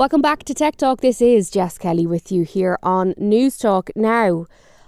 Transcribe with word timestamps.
Welcome 0.00 0.22
back 0.22 0.44
to 0.44 0.54
Tech 0.54 0.76
Talk. 0.76 1.02
This 1.02 1.20
is 1.20 1.50
Jess 1.50 1.76
Kelly 1.76 2.06
with 2.06 2.32
you 2.32 2.42
here 2.42 2.78
on 2.82 3.12
Newstalk. 3.16 3.90
Now, 3.94 4.46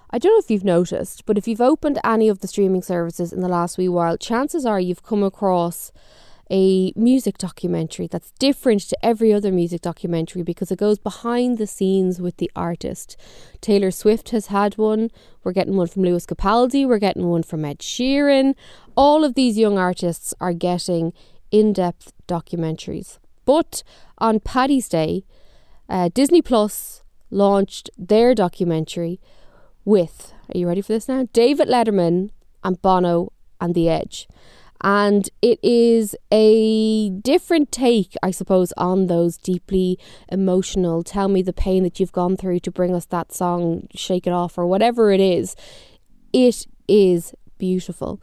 I 0.09 0.17
don't 0.17 0.33
know 0.33 0.39
if 0.39 0.51
you've 0.51 0.65
noticed, 0.65 1.27
but 1.27 1.37
if 1.37 1.47
you've 1.47 1.61
opened 1.61 1.99
any 2.03 2.31
of 2.31 2.39
the 2.39 2.49
streaming 2.49 2.81
services 2.81 3.31
in 3.31 3.43
the 3.43 3.49
last 3.49 3.77
wee 3.77 3.91
while, 3.91 4.17
chances 4.17 4.65
are 4.65 4.81
you've 4.81 5.03
come 5.03 5.23
across 5.23 5.93
a 6.51 6.95
music 6.97 7.37
documentary 7.37 8.07
that's 8.07 8.31
different 8.39 8.81
to 8.89 8.97
every 9.05 9.35
other 9.35 9.53
music 9.53 9.83
documentary 9.83 10.43
because 10.43 10.73
it 10.73 10.79
goes 10.79 10.99
behind 10.99 11.59
the 11.59 11.67
scenes 11.67 12.19
with 12.19 12.39
the 12.39 12.51
artist. 12.57 13.19
Taylor 13.61 13.91
Swift 13.91 14.31
has 14.31 14.47
had 14.47 14.79
one. 14.79 15.11
We're 15.45 15.53
getting 15.53 15.77
one 15.77 15.89
from 15.89 16.05
Lewis 16.05 16.25
Capaldi. 16.25 16.89
We're 16.89 16.99
getting 16.99 17.29
one 17.29 17.43
from 17.43 17.67
Ed 17.67 17.81
Sheeran. 17.81 18.55
All 18.97 19.25
of 19.25 19.35
these 19.35 19.59
young 19.59 19.77
artists 19.77 20.33
are 20.41 20.55
getting 20.55 21.13
in 21.51 21.75
depth 21.75 22.15
documentaries. 22.27 23.19
But 23.45 23.83
on 24.19 24.41
Paddy's 24.41 24.89
Day, 24.89 25.25
uh, 25.89 26.11
Disney 26.13 26.43
Plus 26.43 27.03
launched 27.31 27.91
their 27.99 28.35
documentary 28.35 29.21
with, 29.85 30.33
are 30.55 30.59
you 30.59 30.69
ready 30.69 30.81
for 30.81 30.93
this 30.93 31.09
now? 31.09 31.27
David 31.33 31.69
Letterman 31.69 32.31
and 32.63 32.81
Bono 32.83 33.33
and 33.61 33.75
The 33.75 33.89
Edge. 33.89 34.29
And 34.85 35.31
it 35.41 35.61
is 35.63 36.17
a 36.33 37.11
different 37.11 37.71
take, 37.71 38.15
I 38.23 38.33
suppose, 38.33 38.73
on 38.77 39.07
those 39.07 39.39
deeply 39.39 39.97
emotional, 40.29 41.05
tell 41.05 41.29
me 41.29 41.41
the 41.41 41.53
pain 41.53 41.85
that 41.85 42.01
you've 42.01 42.13
gone 42.13 42.37
through 42.37 42.61
to 42.61 42.71
bring 42.73 42.95
us 42.95 43.05
that 43.07 43.33
song, 43.33 43.87
Shake 43.95 44.27
It 44.27 44.33
Off, 44.33 44.59
or 44.59 44.67
whatever 44.67 45.13
it 45.13 45.21
is. 45.21 45.55
It 46.33 46.67
is 46.89 47.33
beautiful. 47.59 48.21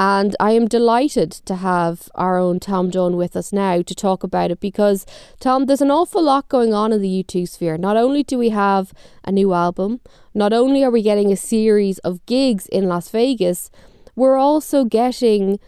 And 0.00 0.34
I 0.40 0.52
am 0.52 0.66
delighted 0.66 1.30
to 1.30 1.56
have 1.56 2.08
our 2.14 2.38
own 2.38 2.58
Tom 2.58 2.88
Dunne 2.88 3.18
with 3.18 3.36
us 3.36 3.52
now 3.52 3.82
to 3.82 3.94
talk 3.94 4.22
about 4.22 4.50
it 4.50 4.58
because, 4.58 5.04
Tom, 5.40 5.66
there's 5.66 5.82
an 5.82 5.90
awful 5.90 6.22
lot 6.22 6.48
going 6.48 6.72
on 6.72 6.90
in 6.90 7.02
the 7.02 7.22
U2 7.22 7.46
sphere. 7.46 7.76
Not 7.76 7.98
only 7.98 8.22
do 8.22 8.38
we 8.38 8.48
have 8.48 8.94
a 9.24 9.30
new 9.30 9.52
album, 9.52 10.00
not 10.32 10.54
only 10.54 10.82
are 10.82 10.90
we 10.90 11.02
getting 11.02 11.30
a 11.30 11.36
series 11.36 11.98
of 11.98 12.24
gigs 12.24 12.64
in 12.68 12.88
Las 12.88 13.10
Vegas, 13.10 13.70
we're 14.16 14.38
also 14.38 14.86
getting 14.86 15.60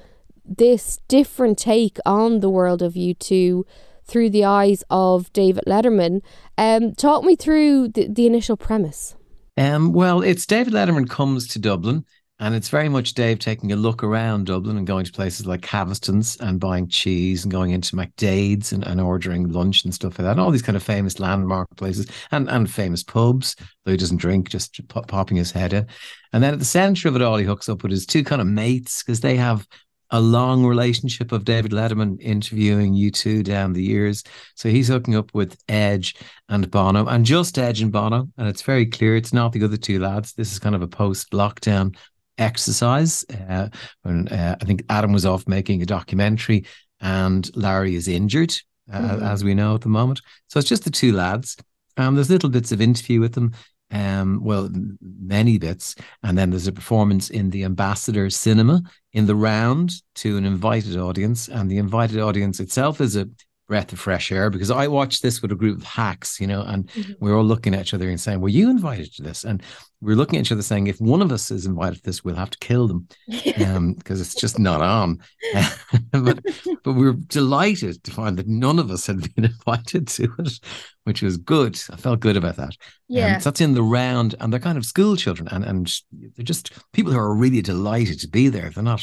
this 0.46 0.98
different 1.08 1.58
take 1.58 1.98
on 2.06 2.40
the 2.40 2.48
world 2.48 2.80
of 2.80 2.94
U2 2.94 3.64
through 4.06 4.30
the 4.30 4.46
eyes 4.46 4.82
of 4.88 5.30
David 5.34 5.64
Letterman. 5.66 6.22
Um, 6.56 6.94
talk 6.94 7.22
me 7.22 7.36
through 7.36 7.88
the, 7.88 8.08
the 8.08 8.26
initial 8.26 8.56
premise. 8.56 9.14
Um, 9.58 9.92
well, 9.92 10.22
it's 10.22 10.46
David 10.46 10.72
Letterman 10.72 11.10
comes 11.10 11.46
to 11.48 11.58
Dublin 11.58 12.06
and 12.42 12.56
it's 12.56 12.70
very 12.70 12.88
much 12.88 13.14
Dave 13.14 13.38
taking 13.38 13.70
a 13.70 13.76
look 13.76 14.02
around 14.02 14.46
Dublin 14.46 14.76
and 14.76 14.84
going 14.84 15.04
to 15.04 15.12
places 15.12 15.46
like 15.46 15.60
Caviston's 15.60 16.36
and 16.38 16.58
buying 16.58 16.88
cheese 16.88 17.44
and 17.44 17.52
going 17.52 17.70
into 17.70 17.94
McDaid's 17.94 18.72
and, 18.72 18.84
and 18.84 19.00
ordering 19.00 19.48
lunch 19.52 19.84
and 19.84 19.94
stuff 19.94 20.18
like 20.18 20.24
that. 20.24 20.32
And 20.32 20.40
all 20.40 20.50
these 20.50 20.60
kind 20.60 20.74
of 20.74 20.82
famous 20.82 21.20
landmark 21.20 21.68
places 21.76 22.10
and, 22.32 22.50
and 22.50 22.68
famous 22.68 23.04
pubs, 23.04 23.54
though 23.84 23.92
he 23.92 23.96
doesn't 23.96 24.16
drink, 24.16 24.48
just 24.48 24.80
popping 24.88 25.36
his 25.36 25.52
head 25.52 25.72
in. 25.72 25.86
And 26.32 26.42
then 26.42 26.52
at 26.52 26.58
the 26.58 26.64
center 26.64 27.06
of 27.06 27.14
it 27.14 27.22
all, 27.22 27.36
he 27.36 27.44
hooks 27.44 27.68
up 27.68 27.84
with 27.84 27.92
his 27.92 28.06
two 28.06 28.24
kind 28.24 28.40
of 28.40 28.48
mates 28.48 29.04
because 29.04 29.20
they 29.20 29.36
have 29.36 29.64
a 30.10 30.20
long 30.20 30.66
relationship 30.66 31.30
of 31.30 31.44
David 31.44 31.70
Letterman 31.70 32.20
interviewing 32.20 32.92
U2 32.92 33.44
down 33.44 33.72
the 33.72 33.82
years. 33.82 34.24
So 34.56 34.68
he's 34.68 34.88
hooking 34.88 35.14
up 35.14 35.32
with 35.32 35.56
Edge 35.68 36.16
and 36.48 36.70
Bono 36.70 37.06
and 37.06 37.24
just 37.24 37.56
Edge 37.56 37.80
and 37.80 37.90
Bono. 37.90 38.28
And 38.36 38.46
it's 38.46 38.62
very 38.62 38.84
clear 38.84 39.16
it's 39.16 39.32
not 39.32 39.52
the 39.52 39.64
other 39.64 39.78
two 39.78 40.00
lads. 40.00 40.34
This 40.34 40.52
is 40.52 40.58
kind 40.58 40.74
of 40.74 40.82
a 40.82 40.88
post 40.88 41.30
lockdown 41.30 41.96
exercise. 42.38 43.24
Uh, 43.48 43.68
when 44.02 44.28
uh, 44.28 44.56
I 44.60 44.64
think 44.64 44.84
Adam 44.88 45.12
was 45.12 45.26
off 45.26 45.46
making 45.48 45.82
a 45.82 45.86
documentary, 45.86 46.64
and 47.00 47.50
Larry 47.56 47.94
is 47.94 48.08
injured, 48.08 48.54
uh, 48.92 48.98
mm-hmm. 48.98 49.24
as 49.24 49.44
we 49.44 49.54
know 49.54 49.74
at 49.74 49.80
the 49.82 49.88
moment. 49.88 50.20
So 50.48 50.58
it's 50.58 50.68
just 50.68 50.84
the 50.84 50.90
two 50.90 51.12
lads. 51.12 51.56
Um, 51.96 52.14
there's 52.14 52.30
little 52.30 52.48
bits 52.48 52.72
of 52.72 52.80
interview 52.80 53.20
with 53.20 53.34
them. 53.34 53.52
Um, 53.90 54.40
well, 54.42 54.70
many 55.02 55.58
bits, 55.58 55.94
and 56.22 56.38
then 56.38 56.48
there's 56.48 56.66
a 56.66 56.72
performance 56.72 57.28
in 57.28 57.50
the 57.50 57.64
Ambassador 57.64 58.30
Cinema 58.30 58.82
in 59.12 59.26
the 59.26 59.36
round 59.36 59.92
to 60.14 60.38
an 60.38 60.46
invited 60.46 60.96
audience, 60.96 61.48
and 61.48 61.70
the 61.70 61.76
invited 61.76 62.18
audience 62.18 62.58
itself 62.58 63.02
is 63.02 63.16
a 63.16 63.28
breath 63.72 63.90
of 63.90 63.98
fresh 63.98 64.30
air 64.30 64.50
because 64.50 64.70
I 64.70 64.86
watched 64.86 65.22
this 65.22 65.40
with 65.40 65.50
a 65.50 65.54
group 65.54 65.78
of 65.78 65.84
hacks, 65.84 66.38
you 66.38 66.46
know, 66.46 66.60
and 66.60 66.86
mm-hmm. 66.88 67.12
we 67.20 67.30
are 67.30 67.36
all 67.36 67.42
looking 67.42 67.74
at 67.74 67.80
each 67.80 67.94
other 67.94 68.06
and 68.10 68.20
saying, 68.20 68.38
"Were 68.38 68.50
you 68.50 68.68
invited 68.68 69.14
to 69.14 69.22
this?" 69.22 69.44
And 69.44 69.62
we 70.02 70.12
are 70.12 70.16
looking 70.16 70.38
at 70.38 70.42
each 70.42 70.52
other 70.52 70.60
saying, 70.60 70.88
"If 70.88 71.00
one 71.00 71.22
of 71.22 71.32
us 71.32 71.50
is 71.50 71.64
invited 71.64 71.96
to 71.96 72.02
this, 72.02 72.22
we'll 72.22 72.34
have 72.34 72.50
to 72.50 72.58
kill 72.58 72.86
them 72.86 73.08
because 73.26 73.70
um, 73.76 73.96
it's 74.06 74.34
just 74.34 74.58
not 74.58 74.82
on." 74.82 75.20
but 76.10 76.44
but 76.84 76.92
we 76.92 77.08
are 77.08 77.14
delighted 77.14 78.04
to 78.04 78.10
find 78.10 78.36
that 78.36 78.46
none 78.46 78.78
of 78.78 78.90
us 78.90 79.06
had 79.06 79.34
been 79.34 79.44
invited 79.56 80.06
to 80.08 80.28
it, 80.40 80.60
which 81.04 81.22
was 81.22 81.38
good. 81.38 81.80
I 81.90 81.96
felt 81.96 82.20
good 82.20 82.36
about 82.36 82.56
that. 82.56 82.76
Yeah, 83.08 83.36
um, 83.36 83.40
so 83.40 83.48
that's 83.48 83.62
in 83.62 83.72
the 83.72 83.82
round, 83.82 84.34
and 84.38 84.52
they're 84.52 84.60
kind 84.60 84.76
of 84.76 84.84
school 84.84 85.16
children, 85.16 85.48
and 85.48 85.64
and 85.64 85.90
they're 86.36 86.44
just 86.44 86.72
people 86.92 87.10
who 87.10 87.18
are 87.18 87.34
really 87.34 87.62
delighted 87.62 88.20
to 88.20 88.28
be 88.28 88.50
there. 88.50 88.68
They're 88.68 88.84
not 88.84 89.02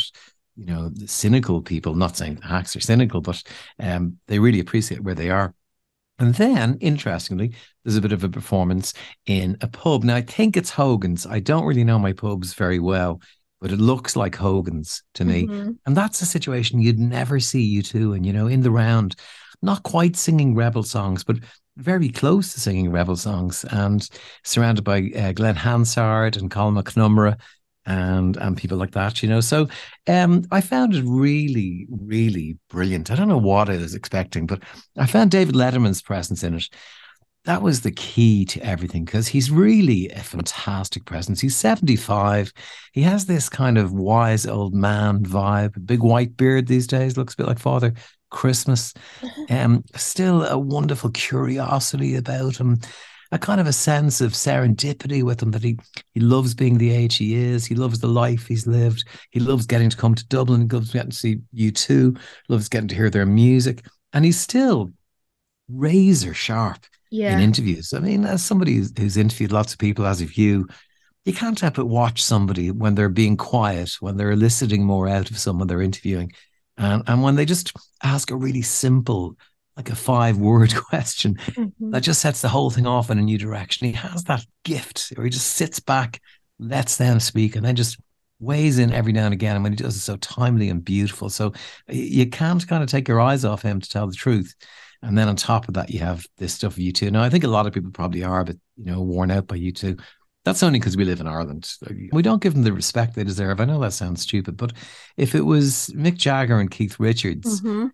you 0.59 0.65
know, 0.65 0.91
cynical 1.05 1.61
people, 1.61 1.95
not 1.95 2.17
saying 2.17 2.41
hacks 2.41 2.75
are 2.75 2.81
cynical, 2.81 3.21
but 3.21 3.41
um, 3.79 4.17
they 4.27 4.39
really 4.39 4.59
appreciate 4.59 5.01
where 5.01 5.15
they 5.15 5.29
are. 5.29 5.53
And 6.19 6.35
then, 6.35 6.77
interestingly, 6.81 7.53
there's 7.83 7.95
a 7.95 8.01
bit 8.01 8.11
of 8.11 8.25
a 8.25 8.29
performance 8.29 8.93
in 9.25 9.57
a 9.61 9.67
pub. 9.69 10.03
Now, 10.03 10.17
I 10.17 10.21
think 10.21 10.57
it's 10.57 10.69
Hogan's. 10.69 11.25
I 11.25 11.39
don't 11.39 11.65
really 11.65 11.85
know 11.85 11.97
my 11.97 12.11
pubs 12.11 12.53
very 12.53 12.79
well, 12.79 13.21
but 13.61 13.71
it 13.71 13.77
looks 13.77 14.17
like 14.17 14.35
Hogan's 14.35 15.01
to 15.13 15.23
me. 15.23 15.47
Mm-hmm. 15.47 15.71
And 15.85 15.95
that's 15.95 16.21
a 16.21 16.25
situation 16.25 16.81
you'd 16.81 16.99
never 16.99 17.39
see 17.39 17.81
U2 17.81 18.17
And, 18.17 18.25
you 18.25 18.33
know, 18.33 18.47
in 18.47 18.61
the 18.61 18.71
round, 18.71 19.15
not 19.61 19.83
quite 19.83 20.17
singing 20.17 20.55
rebel 20.55 20.83
songs, 20.83 21.23
but 21.23 21.37
very 21.77 22.09
close 22.09 22.51
to 22.53 22.59
singing 22.59 22.91
rebel 22.91 23.15
songs 23.15 23.63
and 23.71 24.09
surrounded 24.43 24.83
by 24.83 25.09
uh, 25.15 25.31
Glen 25.31 25.55
Hansard 25.55 26.35
and 26.35 26.51
Colin 26.51 26.75
McNamara 26.75 27.39
and 27.89 28.37
and 28.37 28.55
people 28.55 28.77
like 28.77 28.91
that, 28.91 29.21
you 29.21 29.27
know. 29.27 29.41
So 29.41 29.67
um, 30.07 30.43
I 30.51 30.61
found 30.61 30.93
it 30.93 31.03
really, 31.05 31.87
really 31.89 32.57
brilliant. 32.69 33.11
I 33.11 33.15
don't 33.15 33.27
know 33.27 33.37
what 33.37 33.69
I 33.69 33.77
was 33.77 33.95
expecting, 33.95 34.45
but 34.45 34.61
I 34.97 35.07
found 35.07 35.31
David 35.31 35.55
Letterman's 35.55 36.01
presence 36.01 36.43
in 36.43 36.53
it. 36.53 36.69
That 37.45 37.61
was 37.61 37.81
the 37.81 37.91
key 37.91 38.45
to 38.45 38.61
everything 38.61 39.05
because 39.05 39.27
he's 39.27 39.49
really 39.49 40.09
a 40.09 40.19
fantastic 40.19 41.05
presence. 41.05 41.41
He's 41.41 41.55
75. 41.55 42.53
He 42.93 43.01
has 43.01 43.25
this 43.25 43.49
kind 43.49 43.77
of 43.77 43.91
wise 43.91 44.45
old 44.45 44.75
man 44.75 45.23
vibe, 45.23 45.85
big 45.85 46.03
white 46.03 46.37
beard 46.37 46.67
these 46.67 46.85
days, 46.85 47.17
looks 47.17 47.33
a 47.33 47.37
bit 47.37 47.47
like 47.47 47.59
Father 47.59 47.93
Christmas. 48.29 48.93
Um, 49.49 49.83
still 49.95 50.45
a 50.45 50.59
wonderful 50.59 51.09
curiosity 51.09 52.15
about 52.15 52.57
him 52.57 52.79
a 53.31 53.39
kind 53.39 53.61
of 53.61 53.67
a 53.67 53.73
sense 53.73 54.21
of 54.21 54.31
serendipity 54.33 55.23
with 55.23 55.41
him 55.41 55.51
that 55.51 55.63
he 55.63 55.77
he 56.13 56.19
loves 56.19 56.53
being 56.53 56.77
the 56.77 56.91
age 56.91 57.17
he 57.17 57.35
is. 57.35 57.65
He 57.65 57.75
loves 57.75 57.99
the 57.99 58.07
life 58.07 58.47
he's 58.47 58.65
lived. 58.65 59.07
He 59.31 59.39
loves 59.39 59.65
getting 59.65 59.89
to 59.89 59.97
come 59.97 60.15
to 60.15 60.27
Dublin. 60.27 60.61
He 60.61 60.67
loves 60.67 60.91
getting 60.91 61.11
to 61.11 61.15
see 61.15 61.41
U2. 61.55 62.19
Loves 62.47 62.69
getting 62.69 62.87
to 62.87 62.95
hear 62.95 63.09
their 63.09 63.25
music, 63.25 63.85
and 64.13 64.25
he's 64.25 64.39
still 64.39 64.91
razor 65.67 66.33
sharp 66.33 66.85
yeah. 67.11 67.33
in 67.33 67.39
interviews. 67.39 67.93
I 67.93 67.99
mean, 67.99 68.25
as 68.25 68.43
somebody 68.43 68.75
who's, 68.75 68.91
who's 68.97 69.17
interviewed 69.17 69.51
lots 69.51 69.73
of 69.73 69.79
people, 69.79 70.05
as 70.05 70.21
of 70.21 70.35
you, 70.35 70.67
you 71.25 71.33
can't 71.33 71.59
help 71.59 71.75
but 71.75 71.85
watch 71.85 72.23
somebody 72.23 72.71
when 72.71 72.95
they're 72.95 73.09
being 73.09 73.37
quiet, 73.37 73.95
when 73.99 74.17
they're 74.17 74.31
eliciting 74.31 74.83
more 74.83 75.07
out 75.07 75.29
of 75.29 75.37
someone 75.37 75.67
they're 75.67 75.81
interviewing, 75.81 76.31
and 76.77 77.03
and 77.07 77.21
when 77.21 77.35
they 77.35 77.45
just 77.45 77.73
ask 78.03 78.31
a 78.31 78.35
really 78.35 78.63
simple 78.63 79.37
like 79.79 79.89
a 79.89 79.95
five 79.95 80.37
word 80.37 80.75
question 80.89 81.35
mm-hmm. 81.35 81.91
that 81.91 82.01
just 82.01 82.21
sets 82.21 82.41
the 82.41 82.49
whole 82.49 82.69
thing 82.69 82.85
off 82.85 83.09
in 83.09 83.17
a 83.17 83.21
new 83.21 83.37
direction. 83.37 83.87
He 83.87 83.93
has 83.93 84.25
that 84.25 84.45
gift 84.65 85.13
where 85.15 85.23
he 85.23 85.29
just 85.29 85.53
sits 85.53 85.79
back, 85.79 86.21
lets 86.59 86.97
them 86.97 87.21
speak, 87.21 87.55
and 87.55 87.65
then 87.65 87.77
just 87.77 87.97
weighs 88.41 88.77
in 88.77 88.91
every 88.91 89.13
now 89.13 89.23
and 89.23 89.33
again. 89.33 89.55
And 89.55 89.63
when 89.63 89.71
he 89.71 89.77
does 89.77 89.95
it 89.95 90.01
so 90.01 90.17
timely 90.17 90.69
and 90.69 90.83
beautiful. 90.83 91.29
So 91.29 91.53
you 91.87 92.29
can't 92.29 92.67
kind 92.67 92.83
of 92.83 92.89
take 92.89 93.07
your 93.07 93.21
eyes 93.21 93.45
off 93.45 93.61
him 93.61 93.79
to 93.79 93.89
tell 93.89 94.05
the 94.05 94.13
truth. 94.13 94.53
And 95.01 95.17
then 95.17 95.29
on 95.29 95.37
top 95.37 95.69
of 95.69 95.75
that, 95.75 95.91
you 95.91 95.99
have 95.99 96.25
this 96.37 96.53
stuff 96.53 96.73
of 96.73 96.79
U2. 96.79 97.09
Now, 97.11 97.23
I 97.23 97.29
think 97.29 97.45
a 97.45 97.49
lot 97.49 97.65
of 97.65 97.71
people 97.71 97.91
probably 97.91 98.21
are, 98.21 98.43
but 98.43 98.57
you 98.75 98.91
know, 98.91 98.99
worn 98.99 99.31
out 99.31 99.47
by 99.47 99.57
U2. 99.57 99.97
That's 100.43 100.61
only 100.61 100.79
because 100.79 100.97
we 100.97 101.05
live 101.05 101.21
in 101.21 101.27
Ireland. 101.27 101.71
We 102.11 102.21
don't 102.21 102.41
give 102.41 102.53
them 102.53 102.63
the 102.63 102.73
respect 102.73 103.15
they 103.15 103.23
deserve. 103.23 103.61
I 103.61 103.65
know 103.65 103.79
that 103.79 103.93
sounds 103.93 104.21
stupid, 104.23 104.57
but 104.57 104.73
if 105.15 105.35
it 105.35 105.45
was 105.45 105.89
Mick 105.95 106.17
Jagger 106.17 106.59
and 106.59 106.71
Keith 106.71 106.99
Richards, 106.99 107.61
mm-hmm 107.61 107.87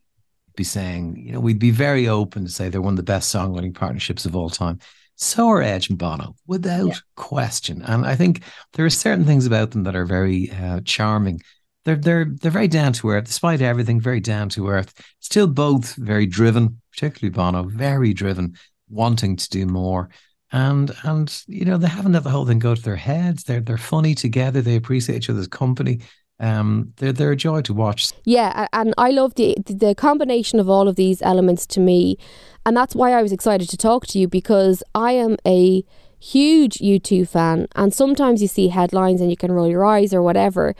be 0.55 0.63
saying, 0.63 1.17
you 1.17 1.33
know, 1.33 1.39
we'd 1.39 1.59
be 1.59 1.71
very 1.71 2.07
open 2.07 2.45
to 2.45 2.51
say 2.51 2.69
they're 2.69 2.81
one 2.81 2.93
of 2.93 2.97
the 2.97 3.03
best 3.03 3.33
songwriting 3.33 3.73
partnerships 3.73 4.25
of 4.25 4.35
all 4.35 4.49
time. 4.49 4.79
So 5.15 5.47
are 5.47 5.61
Edge 5.61 5.89
and 5.89 5.97
Bono, 5.97 6.35
without 6.45 6.87
yeah. 6.87 6.95
question. 7.15 7.81
And 7.83 8.05
I 8.05 8.15
think 8.15 8.41
there 8.73 8.85
are 8.85 8.89
certain 8.89 9.25
things 9.25 9.45
about 9.45 9.71
them 9.71 9.83
that 9.83 9.95
are 9.95 10.05
very 10.05 10.51
uh, 10.51 10.81
charming. 10.83 11.41
They're 11.85 11.95
they're 11.95 12.25
they're 12.25 12.51
very 12.51 12.67
down 12.67 12.93
to 12.93 13.11
earth, 13.11 13.25
despite 13.25 13.61
everything. 13.61 14.01
Very 14.01 14.19
down 14.19 14.49
to 14.49 14.67
earth. 14.67 14.93
Still, 15.19 15.47
both 15.47 15.95
very 15.95 16.25
driven, 16.25 16.81
particularly 16.91 17.31
Bono, 17.31 17.63
very 17.63 18.13
driven, 18.13 18.55
wanting 18.89 19.37
to 19.37 19.49
do 19.49 19.65
more. 19.65 20.09
And 20.51 20.93
and 21.03 21.43
you 21.47 21.63
know 21.63 21.77
they 21.77 21.87
haven't 21.87 22.13
let 22.13 22.23
the 22.23 22.29
whole 22.29 22.45
thing 22.45 22.59
go 22.59 22.75
to 22.75 22.81
their 22.81 22.95
heads. 22.95 23.43
They're 23.43 23.61
they're 23.61 23.77
funny 23.77 24.15
together. 24.15 24.61
They 24.61 24.75
appreciate 24.75 25.17
each 25.17 25.29
other's 25.29 25.47
company. 25.47 26.01
Um, 26.39 26.93
they're 26.97 27.13
they're 27.13 27.31
a 27.31 27.35
joy 27.35 27.61
to 27.61 27.73
watch. 27.73 28.11
Yeah, 28.25 28.67
and 28.73 28.93
I 28.97 29.11
love 29.11 29.35
the 29.35 29.55
the 29.65 29.95
combination 29.95 30.59
of 30.59 30.69
all 30.69 30.87
of 30.87 30.95
these 30.95 31.21
elements 31.21 31.65
to 31.67 31.79
me, 31.79 32.17
and 32.65 32.75
that's 32.75 32.95
why 32.95 33.11
I 33.11 33.21
was 33.21 33.31
excited 33.31 33.69
to 33.69 33.77
talk 33.77 34.05
to 34.07 34.19
you 34.19 34.27
because 34.27 34.83
I 34.93 35.13
am 35.13 35.37
a 35.45 35.83
huge 36.19 36.77
U2 36.79 37.27
fan, 37.27 37.67
and 37.75 37.93
sometimes 37.93 38.41
you 38.41 38.47
see 38.47 38.67
headlines 38.67 39.21
and 39.21 39.29
you 39.29 39.37
can 39.37 39.51
roll 39.51 39.69
your 39.69 39.85
eyes 39.85 40.13
or 40.13 40.21
whatever. 40.21 40.75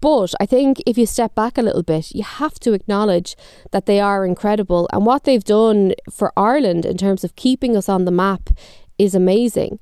But 0.00 0.32
I 0.40 0.46
think 0.46 0.82
if 0.86 0.96
you 0.96 1.04
step 1.04 1.34
back 1.34 1.58
a 1.58 1.62
little 1.62 1.82
bit, 1.82 2.14
you 2.14 2.22
have 2.22 2.58
to 2.60 2.72
acknowledge 2.72 3.36
that 3.70 3.86
they 3.86 4.00
are 4.00 4.24
incredible, 4.24 4.88
and 4.92 5.04
what 5.04 5.24
they've 5.24 5.44
done 5.44 5.94
for 6.10 6.32
Ireland 6.36 6.86
in 6.86 6.96
terms 6.96 7.24
of 7.24 7.36
keeping 7.36 7.76
us 7.76 7.88
on 7.88 8.04
the 8.04 8.10
map 8.10 8.50
is 8.96 9.14
amazing. 9.14 9.80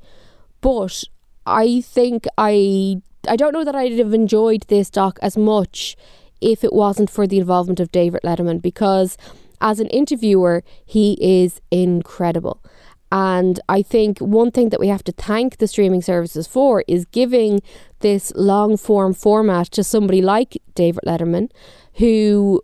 But 0.60 1.04
I 1.46 1.82
think 1.82 2.26
I 2.36 3.02
I 3.26 3.36
don't 3.36 3.52
know 3.52 3.64
that 3.64 3.74
I'd 3.74 3.98
have 3.98 4.14
enjoyed 4.14 4.64
this 4.68 4.90
doc 4.90 5.18
as 5.22 5.36
much 5.36 5.96
if 6.40 6.62
it 6.62 6.72
wasn't 6.72 7.10
for 7.10 7.26
the 7.26 7.38
involvement 7.38 7.80
of 7.80 7.90
David 7.90 8.22
Letterman 8.22 8.62
because 8.62 9.16
as 9.60 9.80
an 9.80 9.88
interviewer 9.88 10.62
he 10.84 11.16
is 11.20 11.60
incredible. 11.70 12.62
And 13.10 13.58
I 13.68 13.80
think 13.82 14.18
one 14.18 14.50
thing 14.50 14.68
that 14.68 14.80
we 14.80 14.88
have 14.88 15.02
to 15.04 15.12
thank 15.12 15.56
the 15.56 15.66
streaming 15.66 16.02
services 16.02 16.46
for 16.46 16.84
is 16.86 17.06
giving 17.06 17.62
this 18.00 18.32
long 18.36 18.76
form 18.76 19.14
format 19.14 19.68
to 19.72 19.82
somebody 19.82 20.20
like 20.20 20.60
David 20.74 21.04
Letterman 21.06 21.50
who 21.94 22.62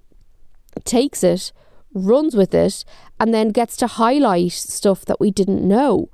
takes 0.85 1.25
it, 1.25 1.53
runs 1.95 2.37
with 2.37 2.55
it, 2.55 2.85
and 3.19 3.33
then 3.33 3.49
gets 3.51 3.77
to 3.79 3.87
highlight 3.87 4.53
stuff 4.53 5.05
that 5.07 5.19
we 5.19 5.31
didn't 5.31 5.67
know. 5.67 6.11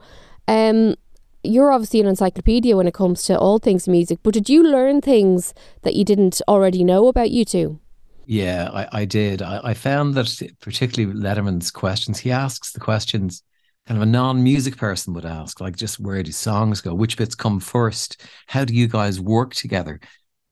Um, 0.46 0.94
you're 1.42 1.72
obviously 1.72 2.00
an 2.00 2.06
encyclopedia 2.06 2.76
when 2.76 2.86
it 2.86 2.94
comes 2.94 3.22
to 3.24 3.38
all 3.38 3.58
things 3.58 3.88
music, 3.88 4.18
but 4.22 4.34
did 4.34 4.48
you 4.48 4.62
learn 4.62 5.00
things 5.00 5.54
that 5.82 5.94
you 5.94 6.04
didn't 6.04 6.40
already 6.48 6.84
know 6.84 7.08
about 7.08 7.28
U2? 7.28 7.78
Yeah, 8.26 8.70
I, 8.72 9.00
I 9.00 9.04
did. 9.04 9.42
I, 9.42 9.60
I 9.64 9.74
found 9.74 10.14
that 10.14 10.40
particularly 10.60 11.18
Letterman's 11.18 11.70
questions, 11.70 12.18
he 12.18 12.30
asks 12.30 12.72
the 12.72 12.80
questions 12.80 13.42
kind 13.86 13.98
of 13.98 14.06
a 14.06 14.10
non-music 14.10 14.76
person 14.76 15.14
would 15.14 15.24
ask, 15.24 15.60
like 15.60 15.74
just 15.74 15.98
where 15.98 16.22
do 16.22 16.30
songs 16.30 16.80
go? 16.80 16.94
Which 16.94 17.16
bits 17.16 17.34
come 17.34 17.58
first? 17.58 18.24
How 18.46 18.64
do 18.64 18.72
you 18.72 18.86
guys 18.86 19.20
work 19.20 19.54
together? 19.54 19.98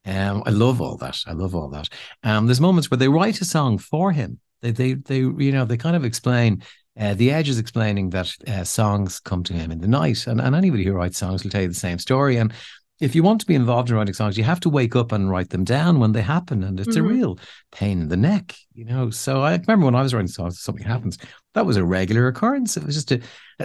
Um, 0.05 0.43
I 0.45 0.49
love 0.49 0.81
all 0.81 0.97
that. 0.97 1.19
I 1.25 1.33
love 1.33 1.55
all 1.55 1.69
that. 1.69 1.89
Um, 2.23 2.47
there's 2.47 2.59
moments 2.59 2.89
where 2.91 2.97
they 2.97 3.07
write 3.07 3.41
a 3.41 3.45
song 3.45 3.77
for 3.77 4.11
him. 4.11 4.39
They, 4.61 4.71
they, 4.71 4.93
they, 4.93 5.19
you 5.19 5.51
know, 5.51 5.63
they 5.63 5.77
kind 5.77 5.95
of 5.95 6.03
explain 6.03 6.63
uh, 6.99 7.13
the 7.13 7.31
Edge 7.31 7.49
is 7.49 7.59
explaining 7.59 8.09
that 8.09 8.31
uh, 8.47 8.63
songs 8.63 9.19
come 9.19 9.43
to 9.43 9.53
him 9.53 9.71
in 9.71 9.79
the 9.79 9.87
night, 9.87 10.27
and, 10.27 10.41
and 10.41 10.55
anybody 10.55 10.83
who 10.83 10.93
writes 10.93 11.17
songs 11.17 11.43
will 11.43 11.51
tell 11.51 11.61
you 11.61 11.67
the 11.67 11.73
same 11.73 11.97
story. 11.97 12.37
And 12.37 12.53
if 12.99 13.15
you 13.15 13.23
want 13.23 13.39
to 13.39 13.47
be 13.47 13.55
involved 13.55 13.89
in 13.89 13.95
writing 13.95 14.13
songs, 14.13 14.37
you 14.37 14.43
have 14.43 14.59
to 14.59 14.69
wake 14.69 14.95
up 14.95 15.13
and 15.13 15.29
write 15.29 15.49
them 15.49 15.63
down 15.63 15.99
when 15.99 16.11
they 16.11 16.21
happen, 16.21 16.63
and 16.63 16.79
it's 16.79 16.97
mm-hmm. 16.97 17.05
a 17.05 17.09
real 17.09 17.39
pain 17.71 18.01
in 18.01 18.09
the 18.09 18.17
neck, 18.17 18.55
you 18.73 18.83
know. 18.83 19.09
So 19.09 19.41
I 19.41 19.53
remember 19.53 19.85
when 19.85 19.95
I 19.95 20.01
was 20.01 20.13
writing 20.13 20.27
songs, 20.27 20.59
something 20.59 20.85
happens. 20.85 21.17
That 21.59 21.65
was 21.65 21.75
a 21.75 21.83
regular 21.83 22.29
occurrence. 22.29 22.77
It 22.77 22.85
was 22.85 22.95
just 22.95 23.11
a, 23.11 23.19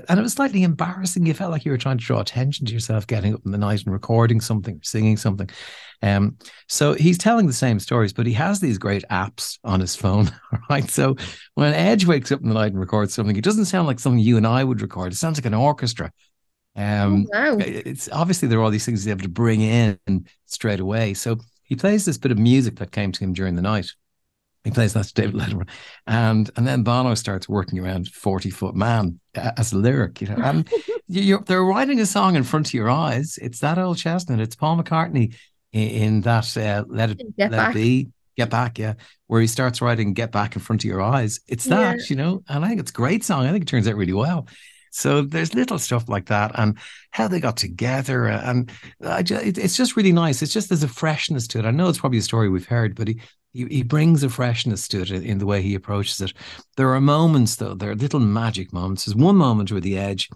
and 0.09 0.19
it 0.19 0.23
was 0.23 0.33
slightly 0.33 0.65
embarrassing. 0.65 1.25
You 1.25 1.33
felt 1.33 1.53
like 1.53 1.65
you 1.65 1.71
were 1.71 1.79
trying 1.79 1.97
to 1.99 2.05
draw 2.05 2.19
attention 2.19 2.67
to 2.67 2.73
yourself, 2.73 3.07
getting 3.07 3.35
up 3.35 3.43
in 3.47 3.53
the 3.53 3.57
night 3.57 3.85
and 3.85 3.93
recording 3.93 4.41
something, 4.41 4.81
singing 4.83 5.17
something. 5.17 5.49
Um, 6.03 6.37
so 6.67 6.95
he's 6.95 7.19
telling 7.19 7.47
the 7.47 7.53
same 7.53 7.79
stories, 7.79 8.13
but 8.13 8.27
he 8.27 8.33
has 8.33 8.59
these 8.59 8.79
great 8.79 9.05
apps 9.13 9.61
on 9.63 9.79
his 9.79 9.95
phone, 9.95 10.29
right? 10.71 10.91
So 10.91 11.15
when 11.55 11.73
Edge 11.73 12.05
wakes 12.05 12.33
up 12.33 12.41
in 12.41 12.49
the 12.49 12.55
night 12.55 12.73
and 12.73 12.81
records 12.81 13.15
something, 13.15 13.37
it 13.37 13.45
doesn't 13.45 13.67
sound 13.67 13.87
like 13.87 14.01
something 14.01 14.19
you 14.19 14.37
and 14.37 14.47
I 14.49 14.65
would 14.65 14.83
record. 14.83 15.13
It 15.13 15.17
sounds 15.17 15.39
like 15.39 15.47
an 15.47 15.55
orchestra. 15.55 16.11
Um, 16.75 17.29
oh, 17.33 17.55
wow. 17.55 17.59
It's 17.61 18.09
obviously 18.11 18.49
there 18.49 18.59
are 18.59 18.63
all 18.63 18.73
these 18.73 18.85
things 18.85 19.05
he's 19.05 19.11
able 19.13 19.23
to 19.23 19.29
bring 19.29 19.61
in 19.61 20.27
straight 20.47 20.81
away. 20.81 21.15
So 21.15 21.37
he 21.63 21.77
plays 21.77 22.05
this 22.05 22.19
bit 22.19 22.33
of 22.33 22.41
music 22.41 22.75
that 22.81 22.91
came 22.91 23.13
to 23.13 23.23
him 23.23 23.35
during 23.35 23.55
the 23.55 23.63
night. 23.63 23.87
He 24.65 24.71
plays 24.71 24.95
that 24.95 25.05
to 25.05 25.15
David 25.15 25.35
Letterman, 25.35 25.69
and 26.07 26.51
and 26.57 26.67
then 26.67 26.83
Bono 26.83 27.15
starts 27.15 27.49
working 27.49 27.79
around 27.79 28.09
forty 28.09 28.51
foot 28.51 28.75
man 28.75 29.21
as 29.35 29.73
a 29.73 29.79
lyric, 29.79 30.23
you 30.23 30.29
know. 30.29 30.43
And 30.43 30.69
you, 31.07 31.45
they're 31.47 31.63
writing 31.63 32.01
a 32.01 32.07
song 32.07 32.35
in 32.35 32.45
front 32.45 32.69
of 32.69 32.75
your 32.75 32.89
eyes. 32.89 33.39
It's 33.43 33.61
that 33.61 33.79
old 33.79 33.99
chestnut. 33.99 34.41
It's 34.41 34.57
Paul 34.57 34.79
McCartney 34.79 35.35
in, 35.75 35.89
in 35.89 36.21
that 36.23 36.57
uh, 36.57 36.85
let 36.89 37.11
it 37.11 37.19
get 37.37 37.51
let 37.51 37.59
back. 37.59 37.71
it 37.71 37.75
be 37.75 38.09
get 38.37 38.51
back 38.51 38.79
yeah 38.79 38.95
where 39.27 39.41
he 39.41 39.47
starts 39.47 39.83
writing 39.83 40.15
get 40.15 40.33
back 40.33 40.57
in 40.57 40.63
front 40.63 40.83
of 40.83 40.89
your 40.89 41.03
eyes 41.03 41.41
it's 41.47 41.65
that 41.65 41.99
yeah. 41.99 42.05
you 42.09 42.17
know 42.17 42.43
and 42.49 42.65
i 42.65 42.69
think 42.69 42.81
it's 42.81 42.91
a 42.91 42.95
great 42.95 43.23
song 43.23 43.47
i 43.47 43.53
think 43.53 43.63
it 43.63 43.69
turns 43.69 43.87
out 43.87 43.95
really 43.95 44.13
well 44.13 44.49
so 44.95 45.23
there's 45.23 45.55
little 45.55 45.79
stuff 45.79 46.09
like 46.09 46.27
that 46.27 46.53
and 46.55 46.79
how 47.11 47.27
they 47.27 47.41
got 47.41 47.57
together 47.57 48.27
and 48.27 48.71
I 49.05 49.23
just, 49.23 49.59
it's 49.59 49.77
just 49.77 49.97
really 49.97 50.13
nice. 50.13 50.41
It's 50.41 50.53
just 50.53 50.69
there's 50.69 50.85
a 50.85 50.89
freshness 50.89 51.49
to 51.49 51.59
it. 51.59 51.65
I 51.65 51.73
know 51.73 51.89
it's 51.89 51.99
probably 51.99 52.19
a 52.19 52.23
story 52.23 52.49
we've 52.49 52.67
heard 52.67 52.95
but 52.95 53.09
he 53.09 53.21
he, 53.53 53.67
he 53.67 53.83
brings 53.83 54.23
a 54.23 54.29
freshness 54.29 54.87
to 54.89 55.03
it 55.03 55.11
in 55.11 55.39
the 55.39 55.47
way 55.47 55.63
he 55.63 55.75
approaches 55.75 56.21
it. 56.21 56.33
There 56.77 56.95
are 56.95 57.01
moments 57.01 57.57
though 57.57 57.75
there 57.75 57.91
are 57.91 57.97
little 57.97 58.21
magic 58.21 58.73
moments. 58.73 59.05
There's 59.05 59.17
one 59.17 59.37
moment 59.37 59.73
where 59.73 59.81
the 59.81 59.99
edge 59.99 60.29